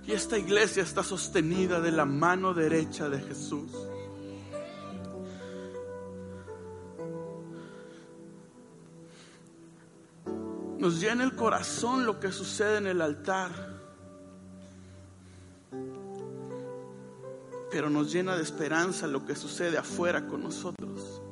Y 0.04 0.12
esta 0.12 0.36
iglesia 0.36 0.82
está 0.82 1.04
sostenida 1.04 1.80
de 1.80 1.92
la 1.92 2.04
mano 2.04 2.54
derecha 2.54 3.08
de 3.08 3.20
Jesús. 3.20 3.70
Nos 10.82 11.00
llena 11.00 11.22
el 11.22 11.36
corazón 11.36 12.04
lo 12.04 12.18
que 12.18 12.32
sucede 12.32 12.78
en 12.78 12.88
el 12.88 13.00
altar. 13.02 13.52
Pero 17.70 17.88
nos 17.88 18.12
llena 18.12 18.34
de 18.34 18.42
esperanza 18.42 19.06
lo 19.06 19.24
que 19.24 19.36
sucede 19.36 19.78
afuera 19.78 20.26
con 20.26 20.42
nosotros. 20.42 21.22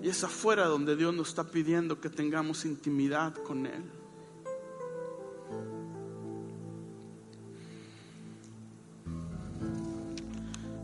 Y 0.00 0.08
es 0.08 0.22
afuera 0.22 0.66
donde 0.66 0.94
Dios 0.94 1.12
nos 1.12 1.30
está 1.30 1.42
pidiendo 1.42 2.00
que 2.00 2.08
tengamos 2.08 2.64
intimidad 2.66 3.34
con 3.34 3.66
Él. 3.66 3.90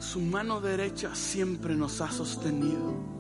Su 0.00 0.20
mano 0.20 0.60
derecha 0.60 1.14
siempre 1.14 1.76
nos 1.76 2.00
ha 2.00 2.10
sostenido. 2.10 3.11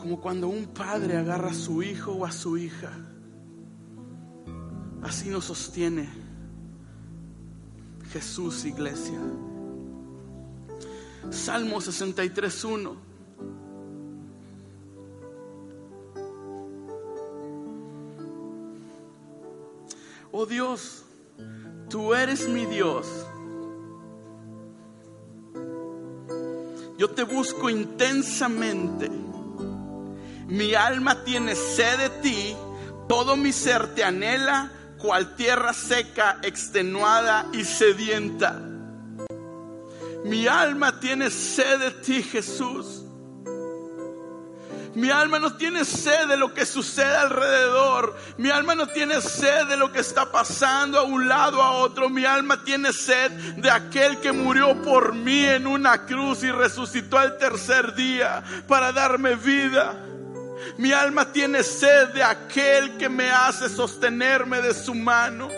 Como 0.00 0.20
cuando 0.20 0.48
un 0.48 0.66
padre 0.66 1.16
agarra 1.18 1.50
a 1.50 1.54
su 1.54 1.82
hijo 1.82 2.12
o 2.12 2.24
a 2.24 2.32
su 2.32 2.56
hija. 2.56 2.90
Así 5.02 5.28
nos 5.28 5.44
sostiene 5.44 6.08
Jesús, 8.10 8.64
iglesia. 8.64 9.20
Salmo 11.30 11.76
63.1. 11.76 12.96
Oh 20.32 20.46
Dios, 20.46 21.04
Tú 21.90 22.14
eres 22.14 22.48
mi 22.48 22.66
Dios. 22.66 23.04
Yo 26.96 27.10
te 27.10 27.24
busco 27.24 27.68
intensamente. 27.68 29.10
Mi 30.50 30.74
alma 30.74 31.22
tiene 31.22 31.54
sed 31.54 31.98
de 31.98 32.10
ti. 32.22 32.56
Todo 33.08 33.36
mi 33.36 33.52
ser 33.52 33.94
te 33.94 34.02
anhela, 34.02 34.72
cual 34.98 35.36
tierra 35.36 35.72
seca, 35.72 36.38
extenuada 36.42 37.46
y 37.52 37.64
sedienta. 37.64 38.60
Mi 40.24 40.48
alma 40.48 40.98
tiene 40.98 41.30
sed 41.30 41.78
de 41.78 41.90
ti, 41.92 42.22
Jesús. 42.22 43.04
Mi 44.94 45.08
alma 45.08 45.38
no 45.38 45.56
tiene 45.56 45.84
sed 45.84 46.26
de 46.26 46.36
lo 46.36 46.52
que 46.52 46.66
sucede 46.66 47.16
alrededor. 47.16 48.16
Mi 48.36 48.50
alma 48.50 48.74
no 48.74 48.88
tiene 48.88 49.20
sed 49.20 49.68
de 49.68 49.76
lo 49.76 49.92
que 49.92 50.00
está 50.00 50.32
pasando 50.32 50.98
a 50.98 51.04
un 51.04 51.28
lado 51.28 51.62
a 51.62 51.70
otro. 51.76 52.10
Mi 52.10 52.24
alma 52.24 52.64
tiene 52.64 52.92
sed 52.92 53.30
de 53.56 53.70
aquel 53.70 54.18
que 54.18 54.32
murió 54.32 54.82
por 54.82 55.14
mí 55.14 55.44
en 55.44 55.68
una 55.68 56.06
cruz 56.06 56.42
y 56.42 56.50
resucitó 56.50 57.18
al 57.18 57.38
tercer 57.38 57.94
día 57.94 58.42
para 58.66 58.90
darme 58.90 59.36
vida. 59.36 60.09
Mi 60.76 60.92
alma 60.92 61.32
tiene 61.32 61.62
sed 61.62 62.08
de 62.08 62.22
aquel 62.22 62.96
que 62.96 63.08
me 63.08 63.30
hace 63.30 63.68
sostenerme 63.68 64.60
de 64.60 64.74
su 64.74 64.94
mano. 64.94 65.48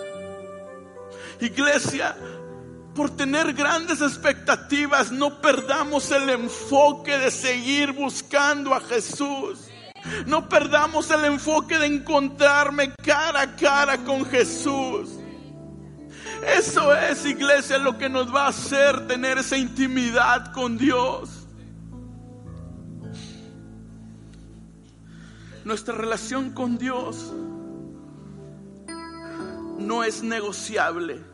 Iglesia, 1.40 2.16
por 2.94 3.16
tener 3.16 3.52
grandes 3.52 4.00
expectativas, 4.00 5.11
no 5.11 5.40
perdamos 5.40 6.11
el 6.11 6.28
enfoque 6.30 7.18
de 7.18 7.30
seguir 7.30 7.92
buscando 7.92 8.75
a 8.75 8.80
Jesús. 8.80 9.59
No 10.26 10.49
perdamos 10.49 11.11
el 11.11 11.25
enfoque 11.25 11.78
de 11.78 11.87
encontrarme 11.87 12.92
cara 13.02 13.42
a 13.42 13.56
cara 13.56 13.99
con 13.99 14.25
Jesús. 14.25 15.11
Eso 16.47 16.94
es, 16.94 17.25
iglesia, 17.25 17.78
lo 17.78 17.97
que 17.99 18.09
nos 18.09 18.35
va 18.35 18.47
a 18.47 18.49
hacer 18.49 19.06
tener 19.06 19.38
esa 19.38 19.56
intimidad 19.56 20.52
con 20.52 20.76
Dios. 20.76 21.41
Nuestra 25.64 25.95
relación 25.95 26.50
con 26.50 26.78
Dios 26.78 27.33
no 29.78 30.04
es 30.04 30.23
negociable 30.23 31.33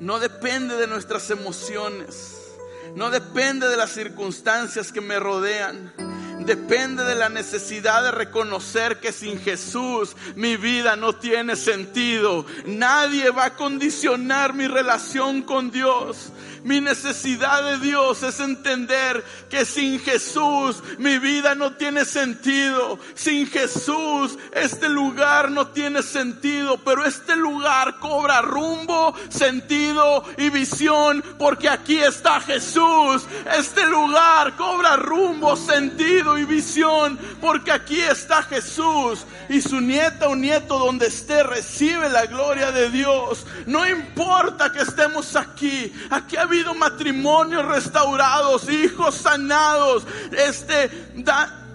no 0.00 0.18
depende 0.18 0.76
de 0.76 0.86
nuestras 0.86 1.28
emociones, 1.28 2.38
no 2.96 3.10
depende 3.10 3.68
de 3.68 3.76
las 3.76 3.90
circunstancias 3.90 4.92
que 4.92 5.02
me 5.02 5.20
rodean. 5.20 5.92
Depende 6.40 7.04
de 7.04 7.16
la 7.16 7.28
necesidad 7.28 8.02
de 8.02 8.10
reconocer 8.10 8.98
que 8.98 9.12
sin 9.12 9.38
Jesús 9.38 10.16
mi 10.36 10.56
vida 10.56 10.96
no 10.96 11.14
tiene 11.14 11.54
sentido. 11.54 12.46
Nadie 12.64 13.30
va 13.30 13.44
a 13.44 13.56
condicionar 13.56 14.54
mi 14.54 14.66
relación 14.66 15.42
con 15.42 15.70
Dios. 15.70 16.32
Mi 16.64 16.80
necesidad 16.80 17.62
de 17.64 17.78
Dios 17.78 18.22
es 18.22 18.38
entender 18.40 19.24
que 19.48 19.64
sin 19.64 19.98
Jesús 20.00 20.82
mi 20.98 21.18
vida 21.18 21.54
no 21.54 21.72
tiene 21.72 22.04
sentido. 22.04 22.98
Sin 23.14 23.46
Jesús 23.46 24.38
este 24.52 24.88
lugar 24.88 25.50
no 25.50 25.68
tiene 25.68 26.02
sentido. 26.02 26.78
Pero 26.84 27.04
este 27.04 27.36
lugar 27.36 27.98
cobra 27.98 28.42
rumbo, 28.42 29.14
sentido 29.28 30.24
y 30.36 30.50
visión 30.50 31.22
porque 31.38 31.68
aquí 31.68 31.98
está 31.98 32.40
Jesús. 32.40 33.26
Este 33.56 33.86
lugar 33.86 34.56
cobra 34.56 34.96
rumbo, 34.96 35.56
sentido 35.56 36.38
y 36.38 36.44
visión 36.44 37.18
porque 37.40 37.72
aquí 37.72 38.00
está 38.00 38.42
Jesús. 38.42 39.24
Y 39.48 39.62
su 39.62 39.80
nieta 39.80 40.28
o 40.28 40.36
nieto 40.36 40.78
donde 40.78 41.06
esté 41.06 41.42
recibe 41.42 42.08
la 42.10 42.26
gloria 42.26 42.70
de 42.70 42.90
Dios. 42.90 43.46
No 43.66 43.88
importa 43.88 44.72
que 44.72 44.82
estemos 44.82 45.36
aquí. 45.36 45.92
Aquí 46.10 46.36
habido 46.50 46.74
matrimonios 46.74 47.64
restaurados, 47.64 48.68
hijos 48.68 49.14
sanados, 49.14 50.04
este, 50.32 50.90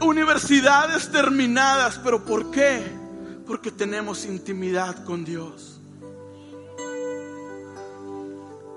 universidades 0.01 1.09
terminadas. 1.09 1.97
¿Pero 2.03 2.25
por 2.25 2.51
qué? 2.51 2.83
Porque 3.47 3.71
tenemos 3.71 4.25
intimidad 4.25 5.05
con 5.05 5.23
Dios. 5.23 5.79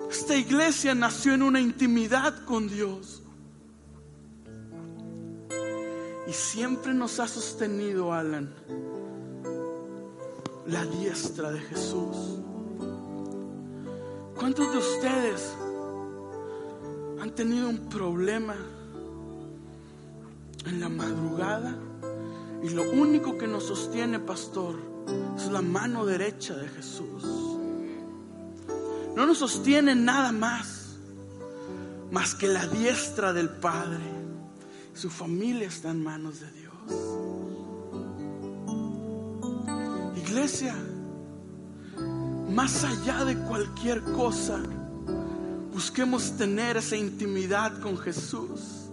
Esta 0.08 0.36
iglesia 0.36 0.94
nació 0.94 1.34
en 1.34 1.42
una 1.42 1.60
intimidad 1.60 2.44
con 2.44 2.68
Dios. 2.68 3.22
Y 6.28 6.32
siempre 6.32 6.94
nos 6.94 7.18
ha 7.18 7.26
sostenido, 7.26 8.12
Alan, 8.12 8.54
la 10.66 10.84
diestra 10.84 11.50
de 11.50 11.58
Jesús. 11.58 12.38
¿Cuántos 14.36 14.70
de 14.72 14.78
ustedes 14.78 15.56
han 17.20 17.30
tenido 17.34 17.68
un 17.68 17.88
problema 17.88 18.56
en 20.66 20.80
la 20.80 20.88
madrugada? 20.88 21.76
Y 22.62 22.70
lo 22.70 22.90
único 22.90 23.38
que 23.38 23.46
nos 23.46 23.64
sostiene, 23.64 24.18
pastor, 24.18 24.76
es 25.36 25.50
la 25.50 25.62
mano 25.62 26.04
derecha 26.04 26.54
de 26.56 26.68
Jesús. 26.68 27.24
No 29.14 29.26
nos 29.26 29.38
sostiene 29.38 29.94
nada 29.94 30.32
más, 30.32 30.96
más 32.10 32.34
que 32.34 32.48
la 32.48 32.66
diestra 32.66 33.32
del 33.32 33.48
Padre. 33.48 34.04
Su 34.94 35.10
familia 35.10 35.68
está 35.68 35.90
en 35.90 36.02
manos 36.02 36.40
de 36.40 36.50
Dios. 36.52 36.68
Iglesia, 40.16 40.74
más 42.50 42.84
allá 42.84 43.24
de 43.24 43.36
cualquier 43.38 44.02
cosa, 44.02 44.60
busquemos 45.78 46.36
tener 46.36 46.76
esa 46.76 46.96
intimidad 46.96 47.78
con 47.78 47.96
Jesús. 47.96 48.88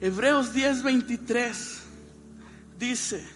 Hebreos 0.00 0.54
10:23 0.54 1.80
dice, 2.78 3.26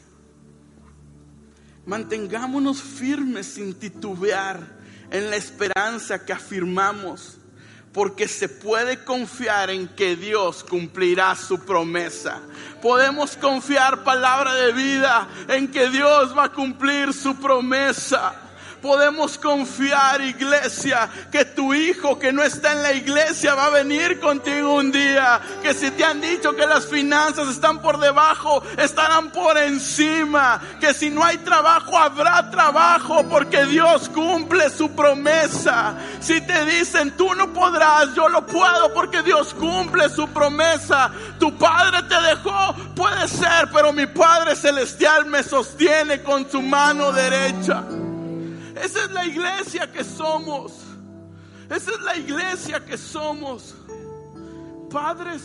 mantengámonos 1.86 2.80
firmes 2.80 3.46
sin 3.46 3.74
titubear 3.74 4.78
en 5.10 5.28
la 5.28 5.34
esperanza 5.34 6.24
que 6.24 6.32
afirmamos 6.32 7.38
porque 7.92 8.28
se 8.28 8.48
puede 8.48 9.02
confiar 9.02 9.70
en 9.70 9.88
que 9.88 10.14
Dios 10.14 10.62
cumplirá 10.62 11.34
su 11.34 11.58
promesa. 11.58 12.42
Podemos 12.80 13.36
confiar 13.36 14.04
palabra 14.04 14.54
de 14.54 14.72
vida 14.72 15.26
en 15.48 15.66
que 15.66 15.90
Dios 15.90 16.32
va 16.38 16.44
a 16.44 16.52
cumplir 16.52 17.12
su 17.12 17.34
promesa 17.40 18.45
podemos 18.80 19.38
confiar, 19.38 20.20
iglesia, 20.20 21.08
que 21.30 21.44
tu 21.44 21.74
hijo 21.74 22.18
que 22.18 22.32
no 22.32 22.42
está 22.42 22.72
en 22.72 22.82
la 22.82 22.92
iglesia 22.92 23.54
va 23.54 23.66
a 23.66 23.70
venir 23.70 24.20
contigo 24.20 24.74
un 24.74 24.92
día. 24.92 25.40
Que 25.62 25.74
si 25.74 25.90
te 25.90 26.04
han 26.04 26.20
dicho 26.20 26.54
que 26.54 26.66
las 26.66 26.86
finanzas 26.86 27.48
están 27.48 27.80
por 27.80 27.98
debajo, 27.98 28.62
estarán 28.76 29.30
por 29.30 29.58
encima. 29.58 30.60
Que 30.80 30.94
si 30.94 31.10
no 31.10 31.24
hay 31.24 31.38
trabajo, 31.38 31.98
habrá 31.98 32.50
trabajo 32.50 33.24
porque 33.28 33.66
Dios 33.66 34.08
cumple 34.08 34.70
su 34.70 34.90
promesa. 34.90 35.96
Si 36.20 36.40
te 36.40 36.64
dicen, 36.64 37.16
tú 37.16 37.34
no 37.34 37.52
podrás, 37.52 38.14
yo 38.14 38.28
lo 38.28 38.46
puedo 38.46 38.92
porque 38.94 39.22
Dios 39.22 39.54
cumple 39.54 40.08
su 40.08 40.28
promesa. 40.28 41.10
Tu 41.38 41.56
padre 41.56 42.02
te 42.02 42.20
dejó, 42.22 42.74
puede 42.94 43.28
ser, 43.28 43.68
pero 43.72 43.92
mi 43.92 44.06
Padre 44.06 44.56
Celestial 44.56 45.26
me 45.26 45.42
sostiene 45.42 46.22
con 46.22 46.50
su 46.50 46.62
mano 46.62 47.12
derecha. 47.12 47.84
Esa 48.82 49.04
es 49.04 49.10
la 49.10 49.24
iglesia 49.24 49.90
que 49.90 50.04
somos. 50.04 50.72
Esa 51.68 51.90
es 51.90 52.00
la 52.00 52.16
iglesia 52.16 52.84
que 52.84 52.96
somos. 52.96 53.74
Padres, 54.90 55.42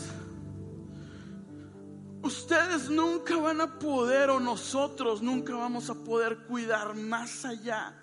ustedes 2.22 2.88
nunca 2.88 3.36
van 3.36 3.60
a 3.60 3.78
poder 3.78 4.30
o 4.30 4.38
nosotros 4.38 5.22
nunca 5.22 5.54
vamos 5.54 5.90
a 5.90 5.94
poder 5.94 6.38
cuidar 6.46 6.94
más 6.94 7.44
allá 7.44 7.98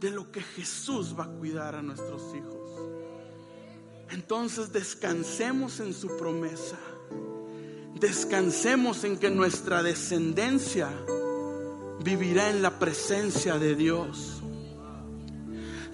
de 0.00 0.10
lo 0.10 0.30
que 0.30 0.40
Jesús 0.40 1.14
va 1.18 1.24
a 1.24 1.28
cuidar 1.28 1.74
a 1.74 1.82
nuestros 1.82 2.22
hijos. 2.34 2.58
Entonces 4.10 4.72
descansemos 4.72 5.80
en 5.80 5.92
su 5.92 6.16
promesa. 6.16 6.78
Descansemos 7.96 9.04
en 9.04 9.18
que 9.18 9.28
nuestra 9.28 9.82
descendencia 9.82 10.88
vivirá 12.02 12.48
en 12.48 12.62
la 12.62 12.78
presencia 12.78 13.58
de 13.58 13.74
Dios. 13.74 14.37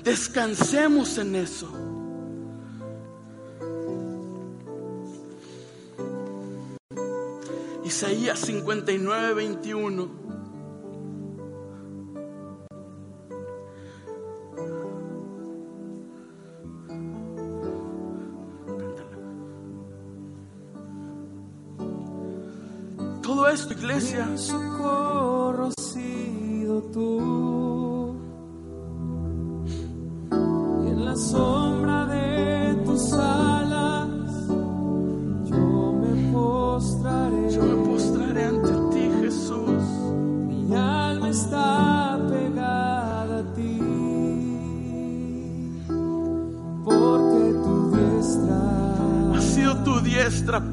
Descansemos 0.05 1.17
en 1.17 1.35
eso. 1.35 1.67
Isaías 7.83 8.39
59, 8.41 9.35
21. 9.35 10.09
Todo 23.23 23.49
esto, 23.49 23.73
iglesia. 23.73 24.29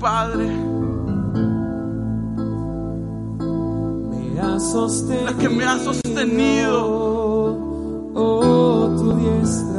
Padre, 0.01 0.47
me 4.09 4.39
ha 4.39 4.59
sostenido. 4.59 5.25
la 5.25 5.37
que 5.37 5.47
me 5.47 5.63
ha 5.63 5.77
sostenido. 5.77 7.01
Oh, 8.15 8.89
tu 8.97 9.13
diestra 9.13 9.70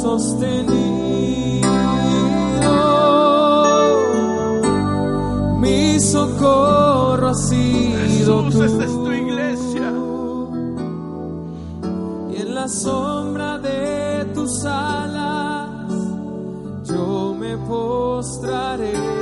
sostenido. 0.00 0.78
Mi 5.60 6.00
socorro 6.00 7.28
ha 7.28 7.34
sido 7.34 8.44
Jesús, 8.44 8.54
tú. 8.54 8.62
esta 8.62 8.84
es 8.84 8.92
tu 8.92 9.12
iglesia. 9.12 9.92
y 12.30 12.36
en 12.40 12.54
la 12.54 12.68
sombra 12.68 13.58
de 13.58 14.24
tus 14.34 14.64
alas 14.64 15.92
yo 16.84 17.34
me 17.38 17.56
postraré. 17.56 19.17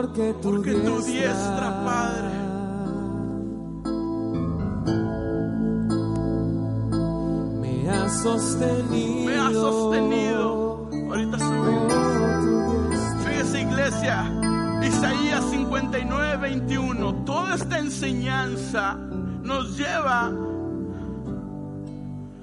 Porque 0.00 0.32
tu 0.34 0.50
Porque 0.50 0.74
tu 0.74 1.02
diestra, 1.02 1.84
Padre. 1.84 2.38
me 7.60 7.90
ha 7.90 8.08
sostenido. 8.08 9.24
Me 9.26 9.38
ha 9.38 9.50
sostenido. 9.50 10.90
Ahorita 11.10 11.38
subimos. 11.40 11.92
Fíjese 13.24 13.60
iglesia, 13.62 14.16
Isaías 14.84 15.44
59, 15.50 16.36
21, 16.36 17.14
toda 17.24 17.56
esta 17.56 17.80
enseñanza 17.80 18.94
nos 19.42 19.76
lleva 19.76 20.30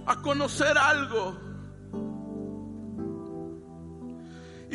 a 0.08 0.22
conocer 0.22 0.78
algo. 0.78 1.45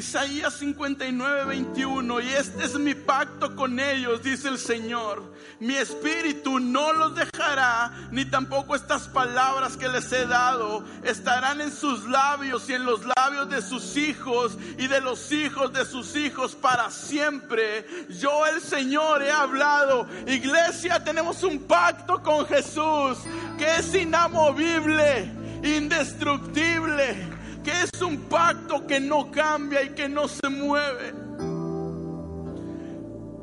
Isaías 0.01 0.55
59, 0.55 1.45
21, 1.45 2.21
y 2.23 2.29
este 2.31 2.65
es 2.65 2.79
mi 2.79 2.95
pacto 2.95 3.55
con 3.55 3.79
ellos, 3.79 4.23
dice 4.23 4.49
el 4.49 4.57
Señor. 4.57 5.23
Mi 5.59 5.77
espíritu 5.77 6.59
no 6.59 6.95
los 6.95 7.15
dejará, 7.15 8.09
ni 8.11 8.25
tampoco 8.25 8.75
estas 8.75 9.09
palabras 9.09 9.77
que 9.77 9.91
les 9.91 10.11
he 10.11 10.25
dado 10.25 10.83
estarán 11.05 11.61
en 11.61 11.71
sus 11.71 12.09
labios 12.09 12.67
y 12.71 12.73
en 12.73 12.87
los 12.87 13.03
labios 13.15 13.51
de 13.51 13.61
sus 13.61 13.99
hijos 13.99 14.57
y 14.79 14.87
de 14.87 15.03
los 15.03 15.31
hijos 15.33 15.71
de 15.75 15.85
sus 15.85 16.17
hijos 16.17 16.55
para 16.55 16.91
siempre. 16.91 17.87
Yo 18.09 18.47
el 18.47 18.63
Señor 18.63 19.23
he 19.23 19.31
hablado. 19.31 20.09
Iglesia, 20.27 21.05
tenemos 21.05 21.43
un 21.43 21.59
pacto 21.65 22.23
con 22.23 22.47
Jesús 22.47 23.19
que 23.59 23.77
es 23.77 23.95
inamovible, 23.95 25.31
indestructible 25.63 27.40
que 27.63 27.73
es 27.73 28.03
un 28.03 28.17
pacto 28.23 28.87
que 28.87 29.01
no 29.01 29.31
cambia 29.31 29.83
y 29.83 29.91
que 29.91 30.09
no 30.09 30.29
se 30.29 30.49
mueve. 30.49 31.13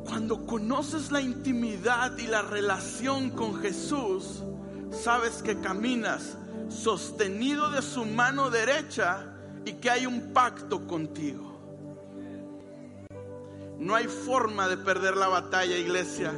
Cuando 0.06 0.46
conoces 0.46 1.12
la 1.12 1.22
intimidad 1.22 2.18
y 2.18 2.28
la 2.28 2.42
relación 2.42 3.30
con 3.32 3.56
Jesús, 3.62 4.44
sabes 4.92 5.44
que 5.44 5.60
caminas 5.60 6.38
sostenido 6.70 7.70
de 7.70 7.82
su 7.82 8.06
mano 8.06 8.50
derecha 8.50 9.26
y 9.66 9.74
que 9.74 9.90
hay 9.90 10.06
un 10.06 10.34
pacto 10.34 10.88
contigo. 10.88 11.46
No 13.80 13.96
hay 13.96 14.08
forma 14.08 14.68
de 14.68 14.78
perder 14.78 15.16
la 15.18 15.28
batalla, 15.28 15.78
iglesia. 15.78 16.34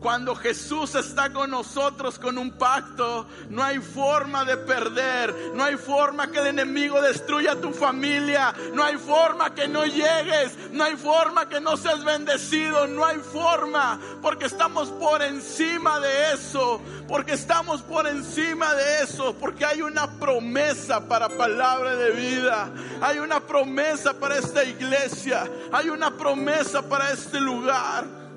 Cuando 0.00 0.36
Jesús 0.36 0.94
está 0.94 1.32
con 1.32 1.50
nosotros 1.50 2.20
con 2.20 2.38
un 2.38 2.52
pacto, 2.52 3.26
no 3.50 3.64
hay 3.64 3.78
forma 3.80 4.44
de 4.44 4.56
perder, 4.56 5.34
no 5.54 5.64
hay 5.64 5.76
forma 5.76 6.30
que 6.30 6.38
el 6.38 6.46
enemigo 6.46 7.02
destruya 7.02 7.60
tu 7.60 7.72
familia, 7.72 8.54
no 8.74 8.84
hay 8.84 8.96
forma 8.96 9.52
que 9.54 9.66
no 9.66 9.84
llegues, 9.84 10.56
no 10.70 10.84
hay 10.84 10.94
forma 10.94 11.48
que 11.48 11.60
no 11.60 11.76
seas 11.76 12.04
bendecido, 12.04 12.86
no 12.86 13.04
hay 13.04 13.18
forma, 13.18 13.98
porque 14.22 14.46
estamos 14.46 14.88
por 14.90 15.20
encima 15.20 15.98
de 15.98 16.32
eso, 16.32 16.80
porque 17.08 17.32
estamos 17.32 17.82
por 17.82 18.06
encima 18.06 18.74
de 18.76 19.02
eso, 19.02 19.34
porque 19.34 19.64
hay 19.64 19.82
una 19.82 20.08
promesa 20.12 21.08
para 21.08 21.28
palabra 21.28 21.96
de 21.96 22.12
vida, 22.12 22.70
hay 23.00 23.18
una 23.18 23.40
promesa 23.40 24.14
para 24.14 24.38
esta 24.38 24.62
iglesia, 24.62 25.50
hay 25.72 25.88
una 25.88 26.12
promesa 26.16 26.82
para 26.82 27.10
este 27.10 27.40
lugar. 27.40 28.27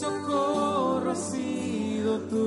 Socorro 0.00 1.10
ha 1.10 1.14
sido 1.14 2.18
tú, 2.30 2.46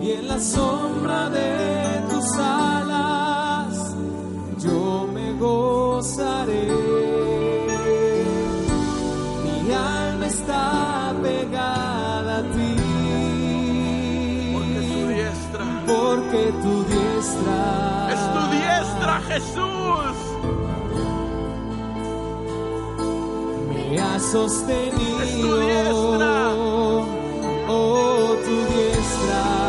y 0.00 0.12
en 0.12 0.28
la 0.28 0.40
sombra 0.40 1.28
de 1.28 2.00
tus 2.08 2.38
alas 2.38 3.94
yo 4.64 5.06
me 5.12 5.34
gozaré. 5.34 6.68
Mi 9.44 9.72
alma 9.74 10.26
está 10.26 11.14
pegada 11.22 12.38
a 12.38 12.42
ti, 12.54 12.76
Porque 14.54 14.80
tu 14.88 15.00
diestra 15.08 15.64
porque 15.86 16.42
tu 16.62 16.84
diestra 16.84 17.60
es 18.14 18.22
tu 18.32 18.40
diestra, 18.56 19.20
Jesús. 19.28 20.31
Me 23.92 24.00
ha 24.00 24.18
sostenido. 24.18 25.52
Oh, 27.68 28.36
tu 28.42 28.56
diestra. 28.72 29.61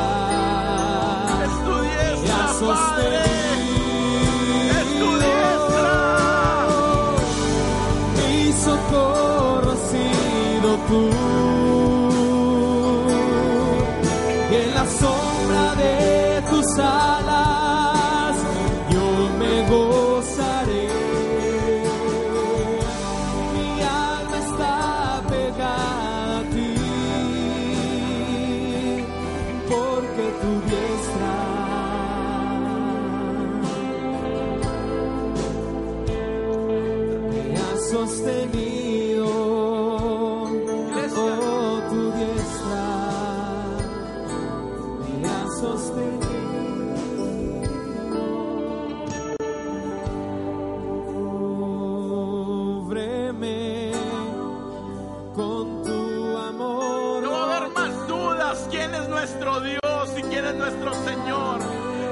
Con 55.35 55.83
tu 55.83 56.37
amor. 56.37 57.23
No 57.23 57.31
va 57.31 57.43
a 57.43 57.57
haber 57.57 57.69
más 57.71 58.07
dudas 58.07 58.67
quién 58.69 58.93
es 58.93 59.07
nuestro 59.09 59.59
Dios 59.61 60.09
y 60.17 60.21
quién 60.23 60.45
es 60.45 60.55
nuestro 60.55 60.93
Señor. 60.93 61.59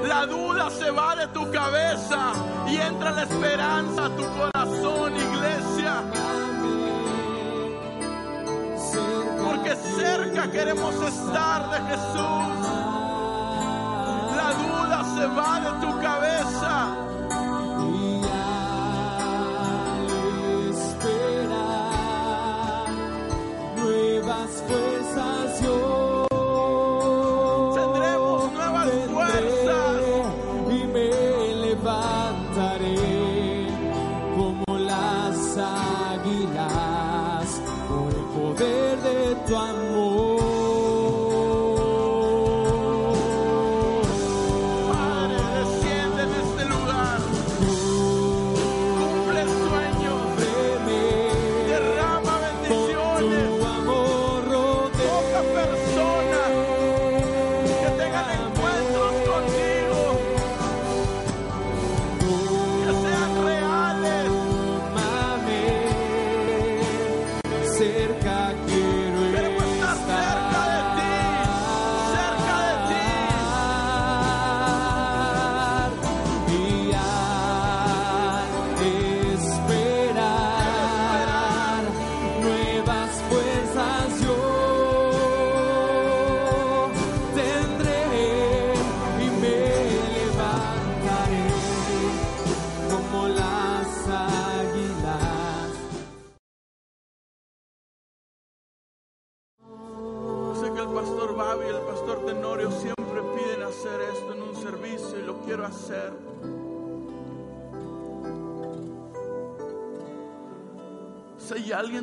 La 0.08 0.26
duda 0.26 0.70
se 0.70 0.92
va 0.92 1.16
de 1.16 1.28
tu 1.28 1.50
cabeza 1.52 2.34
y 2.68 2.78
entra 2.78 3.12
la 3.12 3.24
esperanza 3.24 4.06
a 4.06 4.10
tu 4.10 4.24
corazón, 4.24 5.14
iglesia. 5.16 6.04
Porque 9.46 9.76
cerca 9.76 10.52
queremos 10.52 10.96
estar 10.96 11.70
de 11.70 11.78
Jesús. 11.90 12.68
La 14.36 14.54
duda 14.54 15.04
se 15.16 15.28
va 15.28 15.60
de 15.60 15.72
tu 15.86 15.88
cabeza. 15.88 16.01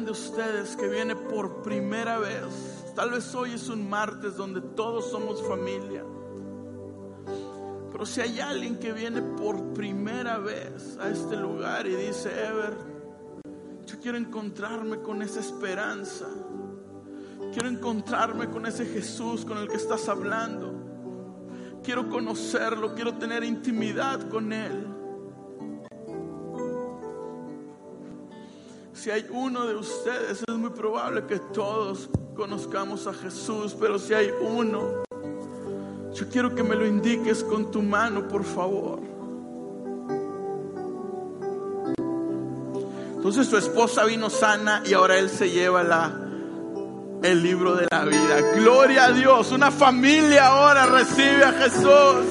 De 0.08 0.12
ustedes 0.12 0.74
que 0.74 0.88
viene 0.88 1.14
por 1.14 1.60
primera 1.60 2.18
vez, 2.18 2.92
tal 2.94 3.10
vez 3.10 3.34
hoy 3.34 3.52
es 3.52 3.68
un 3.68 3.90
martes 3.90 4.36
donde 4.36 4.62
todos 4.62 5.10
somos 5.10 5.46
familia. 5.46 6.02
Pero 7.92 8.06
si 8.06 8.22
hay 8.22 8.40
alguien 8.40 8.78
que 8.78 8.94
viene 8.94 9.20
por 9.20 9.74
primera 9.74 10.38
vez 10.38 10.96
a 10.98 11.10
este 11.10 11.36
lugar 11.36 11.86
y 11.86 11.94
dice, 11.94 12.30
Ever, 12.30 12.74
yo 13.84 14.00
quiero 14.00 14.16
encontrarme 14.16 15.02
con 15.02 15.20
esa 15.20 15.40
esperanza. 15.40 16.26
Quiero 17.52 17.68
encontrarme 17.68 18.48
con 18.48 18.64
ese 18.64 18.86
Jesús 18.86 19.44
con 19.44 19.58
el 19.58 19.68
que 19.68 19.76
estás 19.76 20.08
hablando. 20.08 20.72
Quiero 21.82 22.08
conocerlo, 22.08 22.94
quiero 22.94 23.18
tener 23.18 23.44
intimidad 23.44 24.26
con 24.30 24.54
Él. 24.54 24.86
Si 28.98 29.12
hay 29.12 29.24
uno 29.30 29.64
de 29.64 29.76
ustedes, 29.76 30.42
es 30.48 30.56
muy 30.56 30.70
probable 30.70 31.24
que 31.24 31.38
todos 31.38 32.10
conozcamos 32.34 33.06
a 33.06 33.14
Jesús, 33.14 33.76
pero 33.78 33.96
si 33.96 34.12
hay 34.12 34.32
uno, 34.40 35.04
yo 36.12 36.28
quiero 36.28 36.52
que 36.52 36.64
me 36.64 36.74
lo 36.74 36.84
indiques 36.84 37.44
con 37.44 37.70
tu 37.70 37.80
mano, 37.80 38.26
por 38.26 38.42
favor. 38.42 38.98
Entonces 43.14 43.46
su 43.46 43.56
esposa 43.56 44.04
vino 44.04 44.28
sana 44.30 44.82
y 44.84 44.94
ahora 44.94 45.16
él 45.16 45.30
se 45.30 45.48
lleva 45.48 45.84
la, 45.84 46.12
el 47.22 47.40
libro 47.40 47.76
de 47.76 47.86
la 47.88 48.04
vida. 48.04 48.40
Gloria 48.56 49.04
a 49.04 49.12
Dios, 49.12 49.52
una 49.52 49.70
familia 49.70 50.48
ahora 50.48 50.86
recibe 50.86 51.44
a 51.44 51.52
Jesús. 51.52 52.26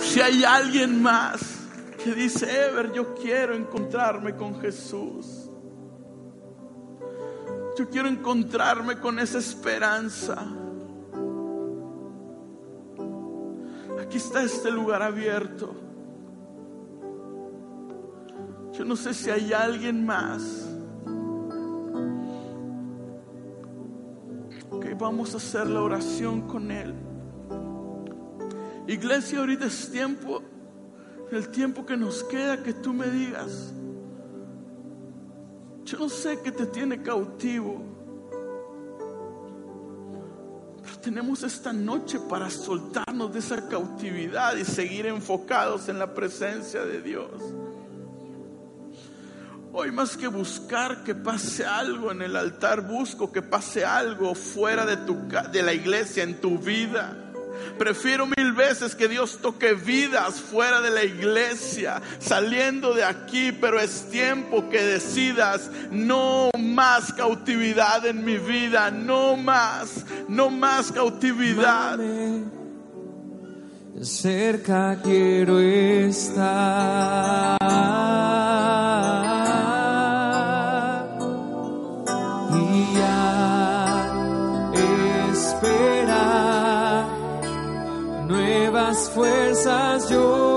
Si 0.00 0.20
hay 0.20 0.44
alguien 0.44 1.00
más 1.00 1.53
que 2.04 2.14
dice, 2.14 2.44
Ever, 2.66 2.92
yo 2.92 3.14
quiero 3.14 3.54
encontrarme 3.54 4.36
con 4.36 4.60
Jesús. 4.60 5.50
Yo 7.78 7.88
quiero 7.88 8.08
encontrarme 8.08 9.00
con 9.00 9.18
esa 9.18 9.38
esperanza. 9.38 10.46
Aquí 13.98 14.18
está 14.18 14.42
este 14.42 14.70
lugar 14.70 15.00
abierto. 15.02 15.74
Yo 18.74 18.84
no 18.84 18.96
sé 18.96 19.14
si 19.14 19.30
hay 19.30 19.54
alguien 19.54 20.04
más 20.04 20.68
que 24.78 24.92
vamos 24.92 25.32
a 25.32 25.38
hacer 25.38 25.68
la 25.68 25.80
oración 25.80 26.42
con 26.42 26.70
él. 26.70 26.94
Iglesia, 28.86 29.38
ahorita 29.38 29.64
es 29.64 29.90
tiempo, 29.90 30.42
el 31.30 31.48
tiempo 31.48 31.84
que 31.84 31.96
nos 31.96 32.22
queda, 32.24 32.62
que 32.62 32.72
tú 32.74 32.92
me 32.92 33.08
digas. 33.10 33.72
Yo 35.84 35.98
no 35.98 36.08
sé 36.08 36.40
qué 36.42 36.50
te 36.50 36.66
tiene 36.66 37.02
cautivo, 37.02 37.82
pero 40.82 40.98
tenemos 40.98 41.42
esta 41.42 41.72
noche 41.72 42.18
para 42.20 42.48
soltarnos 42.48 43.32
de 43.32 43.38
esa 43.38 43.68
cautividad 43.68 44.56
y 44.56 44.64
seguir 44.64 45.06
enfocados 45.06 45.88
en 45.88 45.98
la 45.98 46.14
presencia 46.14 46.84
de 46.84 47.02
Dios. 47.02 47.30
Hoy 49.72 49.90
más 49.90 50.16
que 50.16 50.28
buscar 50.28 51.02
que 51.02 51.16
pase 51.16 51.66
algo 51.66 52.12
en 52.12 52.22
el 52.22 52.36
altar, 52.36 52.86
busco 52.86 53.32
que 53.32 53.42
pase 53.42 53.84
algo 53.84 54.34
fuera 54.34 54.86
de, 54.86 54.98
tu, 54.98 55.18
de 55.50 55.62
la 55.62 55.74
iglesia, 55.74 56.22
en 56.22 56.40
tu 56.40 56.58
vida. 56.58 57.23
Prefiero 57.78 58.26
mil 58.26 58.52
veces 58.52 58.94
que 58.94 59.08
Dios 59.08 59.38
toque 59.40 59.74
vidas 59.74 60.40
fuera 60.40 60.80
de 60.80 60.90
la 60.90 61.04
iglesia, 61.04 62.00
saliendo 62.18 62.94
de 62.94 63.04
aquí, 63.04 63.52
pero 63.52 63.80
es 63.80 64.08
tiempo 64.10 64.68
que 64.70 64.82
decidas 64.82 65.70
no 65.90 66.50
más 66.58 67.12
cautividad 67.12 68.06
en 68.06 68.24
mi 68.24 68.38
vida, 68.38 68.90
no 68.90 69.36
más, 69.36 70.04
no 70.28 70.50
más 70.50 70.92
cautividad. 70.92 71.98
Cerca 74.00 74.98
quiero 75.02 75.60
estar. 75.60 77.63
Nuevas 88.94 89.10
fuerzas 89.10 90.08
yo 90.10 90.53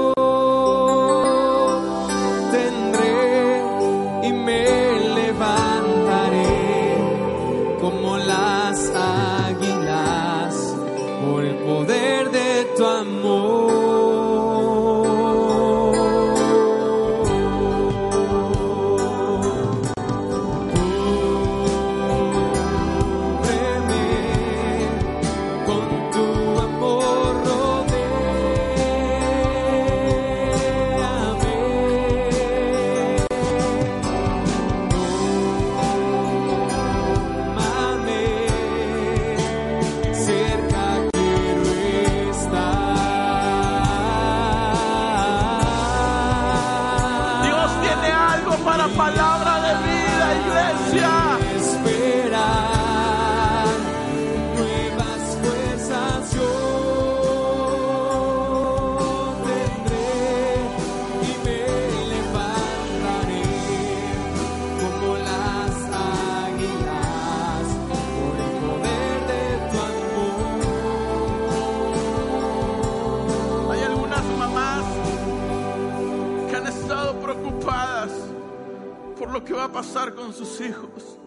que 79.47 79.53
va 79.53 79.63
a 79.63 79.71
pasar 79.71 80.13
con 80.13 80.33
sus 80.33 80.59
hijos. 80.59 81.17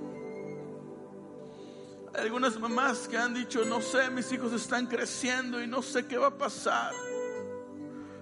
Hay 2.14 2.24
algunas 2.24 2.58
mamás 2.60 3.08
que 3.08 3.16
han 3.16 3.32
dicho, 3.32 3.64
no 3.64 3.80
sé, 3.80 4.10
mis 4.10 4.30
hijos 4.30 4.52
están 4.52 4.86
creciendo 4.86 5.62
y 5.62 5.66
no 5.66 5.80
sé 5.80 6.06
qué 6.06 6.18
va 6.18 6.26
a 6.26 6.36
pasar. 6.36 6.92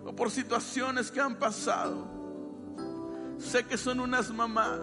O 0.04 0.14
por 0.14 0.30
situaciones 0.30 1.10
que 1.10 1.20
han 1.20 1.36
pasado. 1.36 2.06
Sé 3.38 3.64
que 3.64 3.76
son 3.76 3.98
unas 3.98 4.30
mamás. 4.30 4.80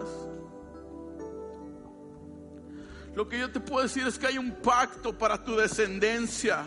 Lo 3.16 3.26
que 3.26 3.38
yo 3.38 3.50
te 3.50 3.60
puedo 3.60 3.82
decir 3.82 4.06
es 4.06 4.18
que 4.18 4.26
hay 4.26 4.36
un 4.36 4.52
pacto 4.56 5.16
para 5.16 5.42
tu 5.42 5.56
descendencia. 5.56 6.66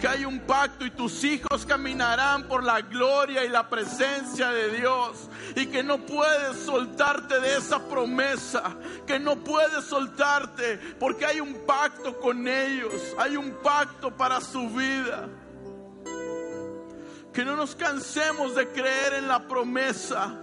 Que 0.00 0.08
hay 0.08 0.24
un 0.24 0.40
pacto 0.40 0.86
y 0.86 0.90
tus 0.90 1.22
hijos 1.24 1.66
caminarán 1.66 2.48
por 2.48 2.64
la 2.64 2.80
gloria 2.80 3.44
y 3.44 3.50
la 3.50 3.68
presencia 3.68 4.48
de 4.48 4.78
Dios. 4.78 5.28
Y 5.54 5.66
que 5.66 5.82
no 5.82 5.98
puedes 5.98 6.56
soltarte 6.64 7.38
de 7.38 7.58
esa 7.58 7.86
promesa. 7.86 8.74
Que 9.06 9.18
no 9.18 9.36
puedes 9.44 9.84
soltarte 9.84 10.78
porque 10.98 11.26
hay 11.26 11.40
un 11.40 11.66
pacto 11.66 12.18
con 12.18 12.48
ellos. 12.48 12.94
Hay 13.18 13.36
un 13.36 13.50
pacto 13.62 14.10
para 14.10 14.40
su 14.40 14.70
vida. 14.70 15.28
Que 17.30 17.44
no 17.44 17.56
nos 17.56 17.74
cansemos 17.74 18.54
de 18.54 18.68
creer 18.68 19.12
en 19.18 19.28
la 19.28 19.46
promesa. 19.46 20.34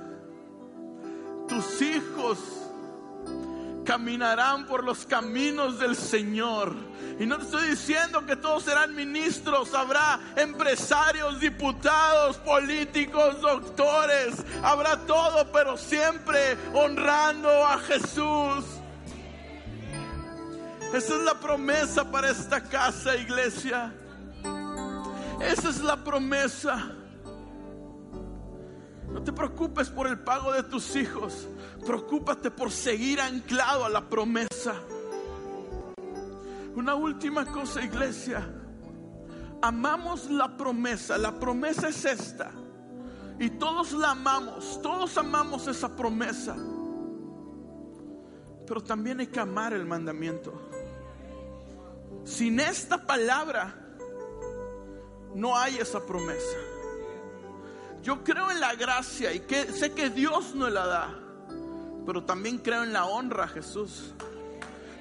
Tus 1.48 1.82
hijos 1.82 2.61
caminarán 3.86 4.66
por 4.66 4.84
los 4.84 5.06
caminos 5.06 5.80
del 5.80 5.96
Señor. 5.96 6.74
Y 7.20 7.26
no 7.26 7.38
te 7.38 7.44
estoy 7.44 7.70
diciendo 7.70 8.26
que 8.26 8.36
todos 8.36 8.64
serán 8.64 8.96
ministros, 8.96 9.74
habrá 9.74 10.20
empresarios, 10.36 11.40
diputados, 11.40 12.38
políticos, 12.38 13.42
doctores, 13.42 14.36
habrá 14.64 14.98
todo, 15.06 15.52
pero 15.52 15.78
siempre 15.78 16.58
honrando 16.74 17.50
a 17.50 17.78
Jesús. 17.80 18.66
Esa 20.94 21.16
es 21.16 21.22
la 21.22 21.36
promesa 21.36 22.10
para 22.10 22.30
esta 22.30 22.62
casa, 22.62 23.16
iglesia. 23.16 23.94
Esa 25.42 25.70
es 25.70 25.80
la 25.82 25.98
promesa. 25.98 26.92
No 29.14 29.22
te 29.24 29.34
preocupes 29.34 29.90
por 29.90 30.08
el 30.08 30.20
pago 30.20 30.54
de 30.54 30.64
tus 30.64 30.96
hijos. 30.96 31.48
Preocúpate 31.86 32.50
por 32.50 32.72
seguir 32.72 33.20
anclado 33.20 33.86
a 33.86 33.90
la 33.90 34.08
promesa. 34.08 34.76
Una 36.76 36.96
última 36.96 37.46
cosa, 37.46 37.84
iglesia. 37.84 38.48
Amamos 39.62 40.30
la 40.30 40.56
promesa. 40.56 41.18
La 41.18 41.34
promesa 41.34 41.90
es 41.90 42.06
esta. 42.06 42.52
Y 43.40 43.50
todos 43.52 43.92
la 43.92 44.12
amamos. 44.12 44.82
Todos 44.82 45.18
amamos 45.18 45.68
esa 45.68 45.96
promesa. 45.96 46.56
Pero 48.66 48.82
también 48.82 49.20
hay 49.20 49.28
que 49.28 49.40
amar 49.40 49.74
el 49.74 49.86
mandamiento. 49.86 50.54
Sin 52.24 52.60
esta 52.60 53.06
palabra 53.06 53.76
no 55.36 55.58
hay 55.58 55.78
esa 55.78 56.06
promesa. 56.06 56.71
Yo 58.04 58.24
creo 58.24 58.50
en 58.50 58.60
la 58.60 58.74
gracia 58.74 59.32
y 59.34 59.42
que 59.42 59.66
sé 59.72 59.94
que 59.94 60.10
Dios 60.10 60.56
no 60.56 60.70
la 60.70 60.88
da, 60.88 61.20
pero 62.06 62.24
también 62.24 62.58
creo 62.58 62.84
en 62.84 62.94
la 62.94 63.06
honra, 63.06 63.48
Jesús. 63.48 64.14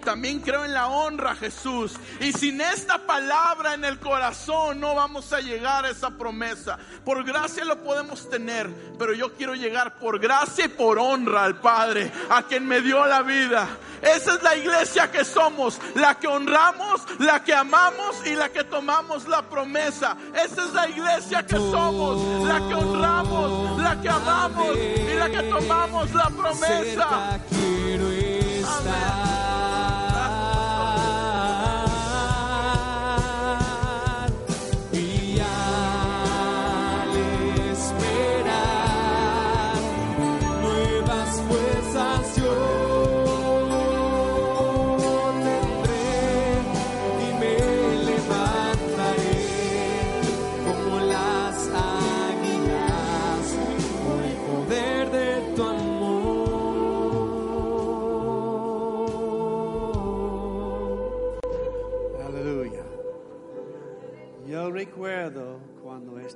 También 0.04 0.40
creo 0.40 0.64
en 0.64 0.72
la 0.72 0.88
honra, 0.88 1.34
Jesús. 1.34 1.94
Y 2.20 2.32
sin 2.32 2.60
esta 2.60 2.98
palabra 2.98 3.74
en 3.74 3.84
el 3.84 3.98
corazón 3.98 4.80
no 4.80 4.94
vamos 4.94 5.32
a 5.32 5.40
llegar 5.40 5.84
a 5.84 5.90
esa 5.90 6.10
promesa. 6.10 6.78
Por 7.04 7.24
gracia 7.24 7.64
lo 7.64 7.82
podemos 7.82 8.28
tener, 8.28 8.68
pero 8.98 9.12
yo 9.12 9.34
quiero 9.34 9.54
llegar 9.54 9.98
por 9.98 10.18
gracia 10.18 10.66
y 10.66 10.68
por 10.68 10.98
honra 10.98 11.44
al 11.44 11.60
Padre, 11.60 12.10
a 12.30 12.42
quien 12.42 12.66
me 12.66 12.80
dio 12.80 13.04
la 13.06 13.22
vida. 13.22 13.68
Esa 14.02 14.34
es 14.34 14.42
la 14.42 14.56
iglesia 14.56 15.10
que 15.10 15.24
somos, 15.24 15.78
la 15.94 16.18
que 16.18 16.26
honramos, 16.26 17.02
la 17.18 17.44
que 17.44 17.54
amamos 17.54 18.26
y 18.26 18.34
la 18.34 18.48
que 18.48 18.64
tomamos 18.64 19.28
la 19.28 19.42
promesa. 19.42 20.16
Esa 20.34 20.64
es 20.64 20.72
la 20.72 20.88
iglesia 20.88 21.44
que 21.44 21.56
somos, 21.56 22.46
la 22.46 22.58
que 22.58 22.74
honramos, 22.74 23.78
la 23.78 24.00
que 24.00 24.08
amamos 24.08 24.76
y 24.76 25.14
la 25.14 25.28
que 25.28 25.42
tomamos 25.42 26.12
la 26.14 26.30
promesa. 26.30 27.40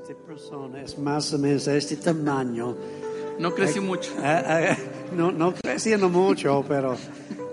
Esta 0.05 0.23
persona 0.23 0.83
es 0.83 0.99
más 0.99 1.33
o 1.33 1.38
menos 1.38 1.64
de 1.64 1.79
este 1.79 1.97
tamaño. 1.97 2.77
No 3.38 3.55
crecí 3.55 3.81
mucho. 3.81 4.12
Eh, 4.23 4.43
eh, 4.47 4.77
no, 5.17 5.33
no 5.33 5.55
creciendo 5.55 6.11
mucho, 6.11 6.62
pero 6.69 6.95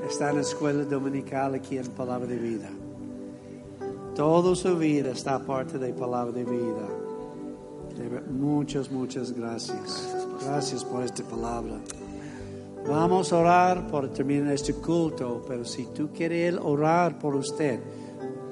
está 0.06 0.32
en 0.32 0.36
la 0.36 0.42
escuela 0.42 0.84
dominical 0.84 1.56
aquí 1.56 1.78
en 1.78 1.88
Palabra 1.88 2.28
de 2.28 2.36
Vida. 2.36 2.70
Toda 4.16 4.54
su 4.54 4.78
vida 4.78 5.12
está 5.12 5.40
parte 5.40 5.78
de 5.78 5.94
Palabra 5.94 6.34
de 6.34 6.44
Vida. 6.44 6.90
Muchas, 8.30 8.92
muchas 8.92 9.32
gracias. 9.32 10.14
Gracias 10.44 10.84
por 10.84 11.04
esta 11.04 11.24
palabra. 11.24 11.80
Vamos 12.86 13.32
a 13.32 13.38
orar 13.38 13.88
por 13.88 14.10
terminar 14.10 14.54
este 14.54 14.74
culto, 14.74 15.42
pero 15.48 15.64
si 15.64 15.86
tú 15.86 16.10
quieres 16.14 16.56
orar 16.62 17.18
por 17.18 17.34
usted, 17.34 17.80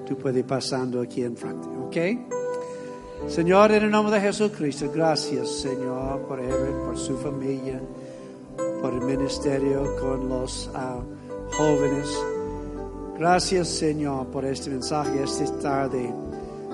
tú 0.07 0.15
puedes 0.17 0.39
ir 0.39 0.45
pasando 0.45 1.01
aquí 1.01 1.21
enfrente, 1.21 1.67
¿ok? 1.67 2.38
Señor, 3.27 3.71
en 3.71 3.83
el 3.83 3.91
nombre 3.91 4.15
de 4.15 4.21
Jesucristo, 4.21 4.91
gracias, 4.93 5.49
Señor, 5.49 6.21
por 6.27 6.39
él, 6.39 6.73
por 6.85 6.97
su 6.97 7.17
familia, 7.17 7.79
por 8.81 8.93
el 8.93 9.01
ministerio 9.01 9.95
con 9.99 10.29
los 10.29 10.69
ah, 10.73 11.01
jóvenes. 11.57 12.07
Gracias, 13.17 13.67
Señor, 13.67 14.27
por 14.27 14.45
este 14.45 14.69
mensaje 14.69 15.23
esta 15.23 15.59
tarde. 15.59 16.11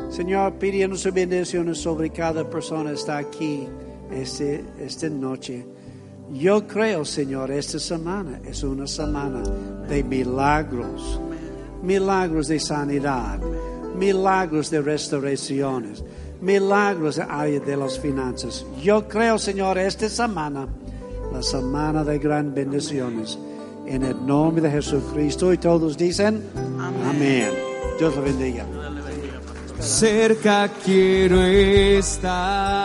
Señor, 0.10 0.54
pidiendo 0.54 0.96
su 0.96 1.12
bendición 1.12 1.74
sobre 1.74 2.10
cada 2.12 2.48
persona 2.50 2.92
que 2.92 2.96
está 2.96 3.18
aquí 3.18 3.68
este, 4.12 4.64
esta 4.80 5.10
noche. 5.10 5.66
Yo 6.32 6.66
creo, 6.68 7.06
Señor, 7.06 7.52
esta 7.52 7.80
semana 7.80 8.40
es 8.46 8.64
una 8.64 8.88
semana 8.88 9.44
de 9.88 10.04
milagros, 10.04 11.20
milagros 11.84 12.48
de 12.48 12.60
sanidad, 12.60 13.40
milagros 13.96 14.70
de 14.70 14.82
restauraciones, 14.82 16.04
milagros 16.42 17.20
área 17.20 17.60
de 17.60 17.78
las 17.78 18.00
finanzas. 18.00 18.66
Yo 18.82 19.08
creo, 19.08 19.38
Señor, 19.38 19.78
esta 19.78 20.10
semana, 20.10 20.68
la 21.32 21.42
semana 21.42 22.04
de 22.04 22.20
gran 22.20 22.54
bendiciones. 22.54 23.38
En 23.86 24.04
el 24.04 24.26
nombre 24.26 24.64
de 24.64 24.72
Jesucristo 24.72 25.54
y 25.54 25.58
todos 25.58 25.98
dicen, 25.98 26.44
amén. 27.08 27.50
Dios 28.00 28.16
lo 28.16 28.22
bendiga. 28.22 28.66
cerca 29.80 30.70
quiero 30.84 31.42
estar 31.44 32.85